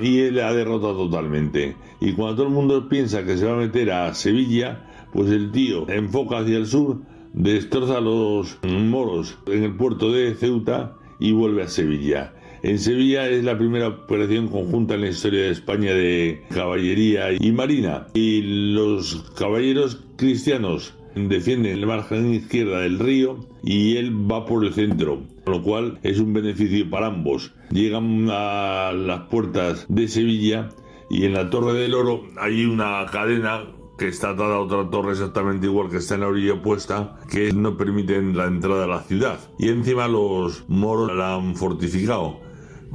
y 0.00 0.20
él 0.20 0.36
la 0.36 0.54
derrota 0.54 0.88
totalmente. 0.88 1.76
Y 2.00 2.12
cuando 2.12 2.36
todo 2.36 2.46
el 2.46 2.54
mundo 2.54 2.88
piensa 2.88 3.24
que 3.24 3.36
se 3.36 3.44
va 3.44 3.52
a 3.52 3.58
meter 3.58 3.90
a 3.92 4.14
Sevilla, 4.14 4.86
pues 5.12 5.30
el 5.30 5.52
tío 5.52 5.86
enfoca 5.90 6.38
hacia 6.38 6.56
el 6.56 6.66
sur, 6.66 7.02
destroza 7.34 7.98
a 7.98 8.00
los 8.00 8.58
moros 8.64 9.36
en 9.46 9.64
el 9.64 9.76
puerto 9.76 10.10
de 10.10 10.34
Ceuta 10.34 10.96
y 11.18 11.32
vuelve 11.32 11.62
a 11.62 11.68
Sevilla. 11.68 12.32
En 12.62 12.78
Sevilla 12.78 13.28
es 13.28 13.44
la 13.44 13.56
primera 13.56 13.88
operación 13.88 14.48
conjunta 14.48 14.94
en 14.94 15.02
la 15.02 15.08
historia 15.08 15.42
de 15.42 15.50
España 15.50 15.92
de 15.92 16.42
caballería 16.50 17.32
y 17.38 17.52
marina. 17.52 18.08
Y 18.14 18.72
los 18.72 19.30
caballeros 19.38 20.02
cristianos 20.16 20.94
defienden 21.14 21.80
la 21.80 21.86
margen 21.86 22.34
izquierda 22.34 22.80
del 22.80 22.98
río 22.98 23.46
y 23.62 23.96
él 23.96 24.12
va 24.30 24.44
por 24.46 24.64
el 24.64 24.74
centro, 24.74 25.22
lo 25.46 25.62
cual 25.62 25.98
es 26.02 26.18
un 26.18 26.32
beneficio 26.32 26.88
para 26.90 27.06
ambos. 27.06 27.52
Llegan 27.70 28.28
a 28.30 28.92
las 28.92 29.20
puertas 29.28 29.86
de 29.88 30.08
Sevilla 30.08 30.70
y 31.08 31.24
en 31.24 31.34
la 31.34 31.50
Torre 31.50 31.74
del 31.74 31.94
Oro 31.94 32.24
hay 32.38 32.64
una 32.64 33.06
cadena 33.12 33.64
que 33.98 34.08
está 34.08 34.30
atada 34.30 34.56
a 34.56 34.60
otra 34.60 34.88
torre 34.90 35.12
exactamente 35.12 35.66
igual 35.66 35.88
que 35.88 35.98
está 35.98 36.14
en 36.14 36.20
la 36.20 36.28
orilla 36.28 36.54
opuesta, 36.54 37.16
que 37.30 37.52
no 37.52 37.76
permiten 37.76 38.36
la 38.36 38.46
entrada 38.46 38.84
a 38.84 38.88
la 38.88 39.02
ciudad. 39.02 39.38
Y 39.58 39.68
encima 39.68 40.08
los 40.08 40.64
moros 40.68 41.14
la 41.14 41.34
han 41.34 41.56
fortificado. 41.56 42.40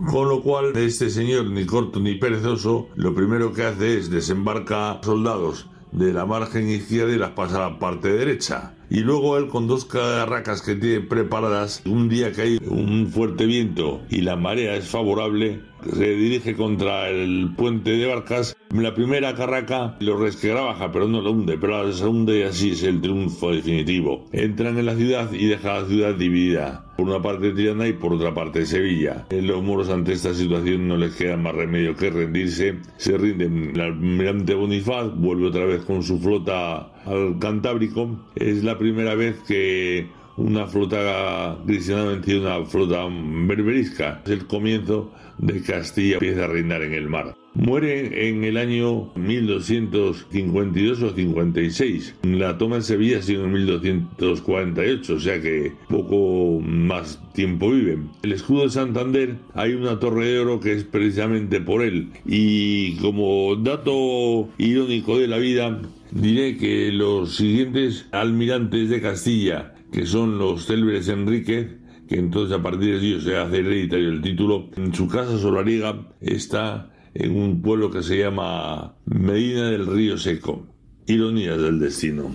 Con 0.09 0.29
lo 0.29 0.41
cual, 0.41 0.75
este 0.77 1.09
señor, 1.09 1.47
ni 1.47 1.65
corto 1.65 1.99
ni 1.99 2.15
perezoso, 2.15 2.87
lo 2.95 3.13
primero 3.13 3.53
que 3.53 3.63
hace 3.63 3.97
es 3.97 4.09
desembarca 4.09 4.99
soldados 5.03 5.67
de 5.91 6.13
la 6.13 6.25
margen 6.25 6.69
izquierda 6.69 7.13
y 7.13 7.17
las 7.17 7.31
pasa 7.31 7.57
a 7.57 7.69
la 7.69 7.79
parte 7.79 8.11
derecha. 8.11 8.75
Y 8.91 8.99
luego 8.99 9.37
él 9.37 9.47
con 9.47 9.67
dos 9.67 9.85
carracas 9.85 10.61
que 10.61 10.75
tiene 10.75 10.99
preparadas, 10.99 11.81
un 11.85 12.09
día 12.09 12.33
que 12.33 12.41
hay 12.41 12.57
un 12.67 13.07
fuerte 13.07 13.45
viento 13.45 14.01
y 14.09 14.19
la 14.19 14.35
marea 14.35 14.75
es 14.75 14.89
favorable, 14.89 15.61
se 15.95 16.09
dirige 16.09 16.57
contra 16.57 17.07
el 17.07 17.53
puente 17.55 17.91
de 17.91 18.05
barcas. 18.05 18.53
La 18.69 18.93
primera 18.93 19.33
carraca 19.33 19.95
lo 20.01 20.17
resquegra 20.17 20.59
baja, 20.59 20.91
pero 20.91 21.07
no 21.07 21.21
lo 21.21 21.31
hunde, 21.31 21.57
pero 21.57 21.85
la 21.85 21.93
segunda 21.93 22.35
y 22.35 22.43
así 22.43 22.71
es 22.71 22.83
el 22.83 22.99
triunfo 22.99 23.51
definitivo. 23.51 24.25
Entran 24.33 24.77
en 24.77 24.85
la 24.85 24.95
ciudad 24.97 25.31
y 25.31 25.45
deja 25.45 25.81
la 25.81 25.87
ciudad 25.87 26.15
dividida. 26.15 26.85
Por 26.97 27.07
una 27.07 27.21
parte 27.21 27.53
Tirana 27.53 27.87
y 27.87 27.93
por 27.93 28.11
otra 28.11 28.33
parte 28.33 28.65
Sevilla. 28.65 29.25
Los 29.31 29.63
moros 29.63 29.89
ante 29.89 30.11
esta 30.11 30.33
situación 30.33 30.89
no 30.89 30.97
les 30.97 31.15
queda 31.15 31.37
más 31.37 31.55
remedio 31.55 31.95
que 31.95 32.09
rendirse. 32.09 32.79
Se 32.97 33.17
rinden. 33.17 33.71
El 33.73 33.81
almirante 33.81 34.53
Bonifaz 34.53 35.15
vuelve 35.15 35.47
otra 35.47 35.65
vez 35.65 35.83
con 35.83 36.03
su 36.03 36.19
flota 36.19 36.90
al 37.05 37.37
Cantábrico. 37.39 38.19
Es 38.35 38.63
la 38.63 38.77
primera 38.77 39.15
vez 39.15 39.39
que 39.47 40.07
una 40.37 40.67
flota 40.67 41.57
cristiana 41.65 42.05
vencido 42.05 42.41
una 42.41 42.65
flota 42.65 43.07
berberisca. 43.07 44.21
Es 44.25 44.31
el 44.31 44.47
comienzo 44.47 45.11
de 45.37 45.61
Castilla 45.61 46.13
empieza 46.15 46.45
a 46.45 46.47
reinar 46.47 46.83
en 46.83 46.93
el 46.93 47.09
mar. 47.09 47.35
Muere 47.53 48.29
en 48.29 48.45
el 48.45 48.55
año 48.55 49.11
1252 49.15 51.01
o 51.01 51.13
56. 51.13 52.15
La 52.23 52.57
toma 52.57 52.77
en 52.77 52.83
Sevilla 52.83 53.17
ha 53.17 53.21
sido 53.21 53.43
en 53.43 53.51
1248, 53.51 55.13
o 55.13 55.19
sea 55.19 55.41
que 55.41 55.73
poco 55.89 56.61
más 56.61 57.21
tiempo 57.33 57.71
vive. 57.71 57.97
El 58.23 58.31
escudo 58.31 58.63
de 58.63 58.69
Santander 58.69 59.35
hay 59.53 59.73
una 59.73 59.99
torre 59.99 60.27
de 60.27 60.39
oro 60.39 60.59
que 60.61 60.73
es 60.73 60.85
precisamente 60.85 61.59
por 61.59 61.81
él. 61.81 62.09
Y 62.25 62.95
como 62.97 63.57
dato 63.57 64.47
irónico 64.57 65.19
de 65.19 65.27
la 65.27 65.37
vida, 65.37 65.81
diré 66.11 66.57
que 66.57 66.91
los 66.91 67.35
siguientes 67.35 68.05
almirantes 68.11 68.89
de 68.89 69.01
Castilla, 69.01 69.73
que 69.91 70.05
son 70.05 70.37
los 70.37 70.65
célebres 70.65 71.07
Enríquez, 71.07 71.77
que 72.07 72.15
entonces 72.15 72.57
a 72.57 72.61
partir 72.61 72.99
de 72.99 73.07
ellos 73.07 73.23
se 73.23 73.37
hace 73.37 73.59
hereditario 73.59 74.09
el 74.09 74.21
título, 74.21 74.69
en 74.75 74.93
su 74.93 75.07
casa 75.07 75.37
solariega 75.37 76.09
está 76.19 76.91
en 77.13 77.35
un 77.35 77.61
pueblo 77.61 77.89
que 77.89 78.03
se 78.03 78.17
llama 78.17 78.95
Medina 79.05 79.69
del 79.69 79.87
Río 79.87 80.17
Seco. 80.17 80.67
Ironías 81.07 81.61
del 81.61 81.79
destino. 81.79 82.31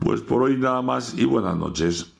Pues 0.00 0.20
por 0.20 0.42
hoy 0.42 0.56
nada 0.56 0.82
más 0.82 1.14
y 1.18 1.24
buenas 1.24 1.56
noches. 1.56 2.14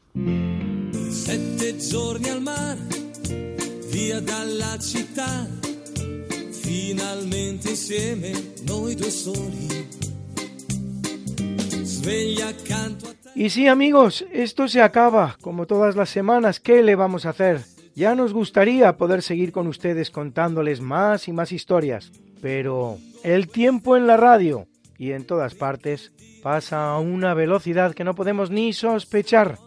finalmente 6.68 7.70
insieme 7.70 8.32
noi 8.66 8.94
due 8.94 9.10
soli. 9.10 10.07
Y 13.34 13.50
sí 13.50 13.68
amigos, 13.68 14.24
esto 14.32 14.68
se 14.68 14.82
acaba, 14.82 15.36
como 15.40 15.66
todas 15.66 15.96
las 15.96 16.10
semanas, 16.10 16.60
¿qué 16.60 16.82
le 16.82 16.94
vamos 16.94 17.24
a 17.24 17.30
hacer? 17.30 17.60
Ya 17.94 18.14
nos 18.14 18.32
gustaría 18.32 18.96
poder 18.96 19.22
seguir 19.22 19.52
con 19.52 19.66
ustedes 19.66 20.10
contándoles 20.10 20.80
más 20.80 21.28
y 21.28 21.32
más 21.32 21.52
historias, 21.52 22.12
pero 22.40 22.98
el 23.24 23.48
tiempo 23.48 23.96
en 23.96 24.06
la 24.06 24.16
radio 24.16 24.66
y 24.98 25.12
en 25.12 25.24
todas 25.24 25.54
partes 25.54 26.12
pasa 26.42 26.90
a 26.90 26.98
una 26.98 27.34
velocidad 27.34 27.94
que 27.94 28.04
no 28.04 28.14
podemos 28.14 28.50
ni 28.50 28.72
sospechar. 28.72 29.58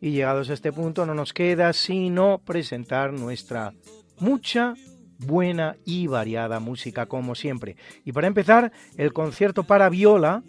Y 0.00 0.10
llegados 0.10 0.50
a 0.50 0.54
este 0.54 0.72
punto 0.72 1.06
no 1.06 1.14
nos 1.14 1.32
queda 1.32 1.72
sino 1.72 2.38
presentar 2.38 3.12
nuestra 3.12 3.74
mucha, 4.18 4.74
buena 5.18 5.76
y 5.84 6.06
variada 6.06 6.60
música 6.60 7.06
como 7.06 7.34
siempre. 7.34 7.76
Y 8.04 8.12
para 8.12 8.26
empezar, 8.26 8.72
el 8.96 9.12
concierto 9.12 9.64
para 9.64 9.88
viola 9.88 10.42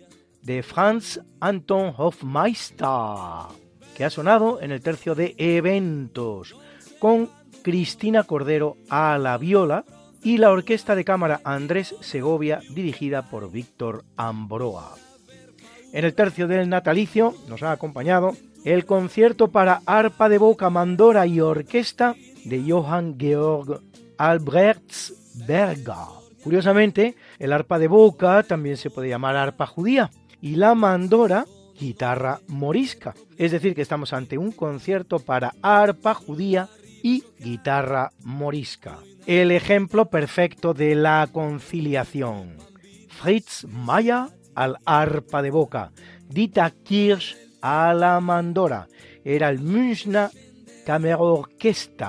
de 0.44 0.64
Franz 0.64 1.20
Anton 1.40 1.94
Hofmeister, 1.98 2.88
que 3.96 4.06
ha 4.06 4.10
sonado 4.10 4.62
en 4.62 4.72
el 4.72 4.82
tercio 4.82 5.16
de 5.16 5.36
eventos, 5.38 6.56
con 7.00 7.30
Cristina 7.62 8.24
Cordero 8.24 8.78
a 8.90 9.18
la 9.18 9.38
viola 9.38 9.86
y 10.24 10.38
la 10.38 10.52
orquesta 10.52 10.96
de 10.96 11.06
cámara 11.06 11.42
Andrés 11.44 11.96
Segovia 12.02 12.62
dirigida 12.74 13.30
por 13.30 13.52
Víctor 13.52 14.04
Ambroa. 14.18 14.96
En 15.94 16.06
el 16.06 16.14
tercio 16.14 16.48
del 16.48 16.70
natalicio 16.70 17.34
nos 17.48 17.64
ha 17.64 17.72
acompañado 17.72 18.36
el 18.64 18.86
concierto 18.86 19.52
para 19.52 19.82
arpa 19.86 20.30
de 20.30 20.38
boca, 20.38 20.70
mandora 20.70 21.26
y 21.26 21.42
orquesta 21.42 22.16
de 22.46 22.64
Johann 22.68 23.18
Georg 23.20 23.82
Albrechtsberger. 24.18 26.22
Curiosamente, 26.44 27.16
el 27.40 27.54
arpa 27.54 27.80
de 27.80 27.88
boca 27.88 28.44
también 28.44 28.78
se 28.78 28.90
puede 28.90 29.10
llamar 29.10 29.36
arpa 29.36 29.66
judía, 29.66 30.10
y 30.42 30.56
la 30.56 30.76
mandora 30.76 31.46
guitarra 31.80 32.42
morisca. 32.48 33.14
Es 33.38 33.52
decir, 33.52 33.74
que 33.74 33.82
estamos 33.82 34.14
ante 34.14 34.38
un 34.38 34.52
concierto 34.52 35.20
para 35.20 35.54
arpa 35.62 36.14
judía 36.14 36.70
y 37.04 37.24
guitarra 37.40 38.12
morisca. 38.24 38.98
El 39.26 39.52
ejemplo 39.52 40.10
perfecto 40.10 40.74
de 40.74 40.96
la 40.96 41.28
conciliación. 41.32 42.58
Fritz 43.10 43.66
Maya 43.66 44.30
al 44.56 44.78
arpa 44.86 45.42
de 45.42 45.52
boca, 45.52 45.92
Dita 46.28 46.72
Kirsch 46.72 47.36
a 47.62 47.94
la 47.94 48.20
mandora. 48.20 48.88
Era 49.24 49.50
el 49.50 49.60
Münchner 49.60 50.30
Kammerorchester, 50.86 52.08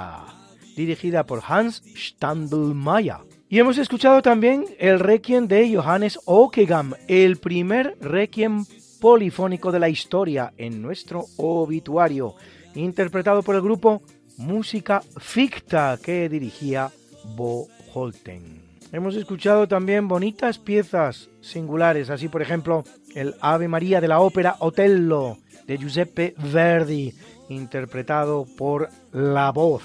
dirigida 0.77 1.25
por 1.27 1.43
Hans 1.47 1.83
Standelmeier. 1.95 3.32
Y 3.53 3.59
hemos 3.59 3.77
escuchado 3.77 4.23
también 4.23 4.65
el 4.79 4.99
requiem 4.99 5.47
de 5.47 5.77
Johannes 5.77 6.19
Okegam, 6.25 6.95
el 7.07 7.37
primer 7.37 7.99
requiem 8.01 8.65
polifónico 8.99 9.71
de 9.71 9.79
la 9.79 9.91
historia 9.91 10.55
en 10.57 10.81
nuestro 10.81 11.27
obituario, 11.37 12.35
interpretado 12.75 13.43
por 13.43 13.55
el 13.55 13.61
grupo 13.61 14.01
Música 14.39 15.03
Ficta 15.19 15.99
que 16.03 16.31
dirigía 16.31 16.91
Bo 17.37 17.69
Holten. 17.93 18.63
Hemos 18.91 19.17
escuchado 19.17 19.69
también 19.69 20.09
bonitas 20.09 20.59
piezas 20.59 21.29
singulares, 21.43 22.09
así 22.09 22.29
por 22.29 22.41
ejemplo 22.41 22.85
el 23.15 23.35
Ave 23.43 23.69
María 23.69 24.01
de 24.01 24.09
la 24.09 24.21
ópera 24.21 24.57
Otello 24.61 25.37
de 25.67 25.77
Giuseppe 25.77 26.35
Verdi, 26.39 27.13
interpretado 27.51 28.47
por 28.57 28.89
la 29.13 29.51
voz 29.51 29.83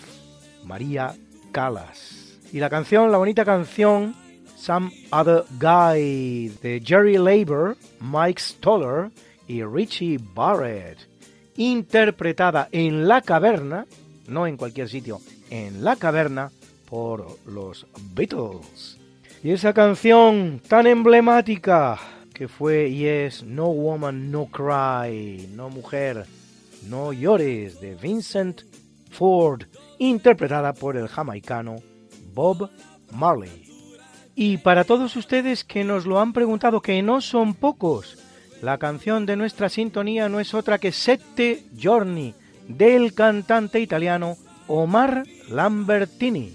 María 0.63 1.13
Calas 1.51 2.16
y 2.51 2.59
la 2.59 2.69
canción, 2.69 3.11
la 3.11 3.17
bonita 3.17 3.43
canción 3.43 4.15
Some 4.55 4.91
Other 5.11 5.43
Guy 5.59 6.49
de 6.61 6.81
Jerry 6.83 7.17
Labor, 7.17 7.77
Mike 7.99 8.41
Stoller 8.41 9.11
y 9.47 9.63
Richie 9.63 10.17
Barrett, 10.19 10.97
interpretada 11.57 12.67
en 12.71 13.07
la 13.07 13.21
caverna, 13.21 13.85
no 14.27 14.47
en 14.47 14.57
cualquier 14.57 14.89
sitio, 14.89 15.19
en 15.49 15.83
la 15.83 15.95
caverna 15.95 16.51
por 16.89 17.37
los 17.45 17.85
Beatles. 18.13 18.97
Y 19.43 19.51
esa 19.51 19.73
canción 19.73 20.61
tan 20.67 20.87
emblemática 20.87 21.99
que 22.33 22.47
fue 22.47 22.91
Yes, 22.91 23.43
No 23.43 23.67
Woman, 23.67 24.31
No 24.31 24.47
Cry, 24.47 25.49
No 25.53 25.69
Mujer, 25.69 26.25
No 26.87 27.13
Llores 27.13 27.79
de 27.79 27.95
Vincent 27.95 28.61
Ford, 29.11 29.63
interpretada 29.99 30.73
por 30.73 30.97
el 30.97 31.07
jamaicano 31.07 31.77
Bob 32.37 32.69
Marley. 33.11 33.63
Y 34.35 34.57
para 34.57 34.83
todos 34.83 35.15
ustedes 35.15 35.63
que 35.63 35.83
nos 35.83 36.05
lo 36.05 36.19
han 36.19 36.33
preguntado, 36.33 36.81
que 36.81 37.01
no 37.01 37.19
son 37.19 37.55
pocos, 37.55 38.19
la 38.61 38.77
canción 38.77 39.25
de 39.25 39.35
nuestra 39.35 39.69
sintonía 39.69 40.29
no 40.29 40.39
es 40.39 40.53
otra 40.53 40.77
que 40.77 40.91
Sette 40.91 41.65
Giorni 41.75 42.35
del 42.67 43.15
cantante 43.15 43.79
italiano 43.79 44.37
Omar 44.67 45.23
Lambertini. 45.49 46.53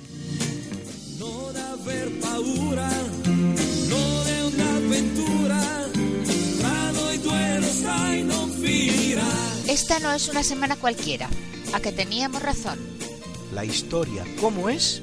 Esta 9.68 9.98
no 9.98 10.12
es 10.12 10.28
una 10.28 10.44
semana 10.44 10.76
cualquiera, 10.76 11.28
a 11.72 11.80
que 11.80 11.90
teníamos 11.90 12.40
razón. 12.40 12.78
La 13.52 13.64
historia, 13.64 14.24
¿cómo 14.40 14.68
es? 14.68 15.02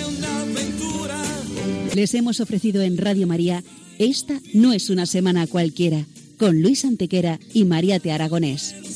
Les 1.93 2.13
hemos 2.13 2.39
ofrecido 2.39 2.81
en 2.81 2.97
Radio 2.97 3.27
María 3.27 3.63
Esta 3.99 4.39
no 4.53 4.71
es 4.71 4.89
una 4.89 5.05
semana 5.05 5.45
cualquiera, 5.45 6.05
con 6.39 6.61
Luis 6.61 6.85
Antequera 6.85 7.37
y 7.53 7.65
María 7.65 7.99
Te 7.99 8.13
Aragonés. 8.13 8.90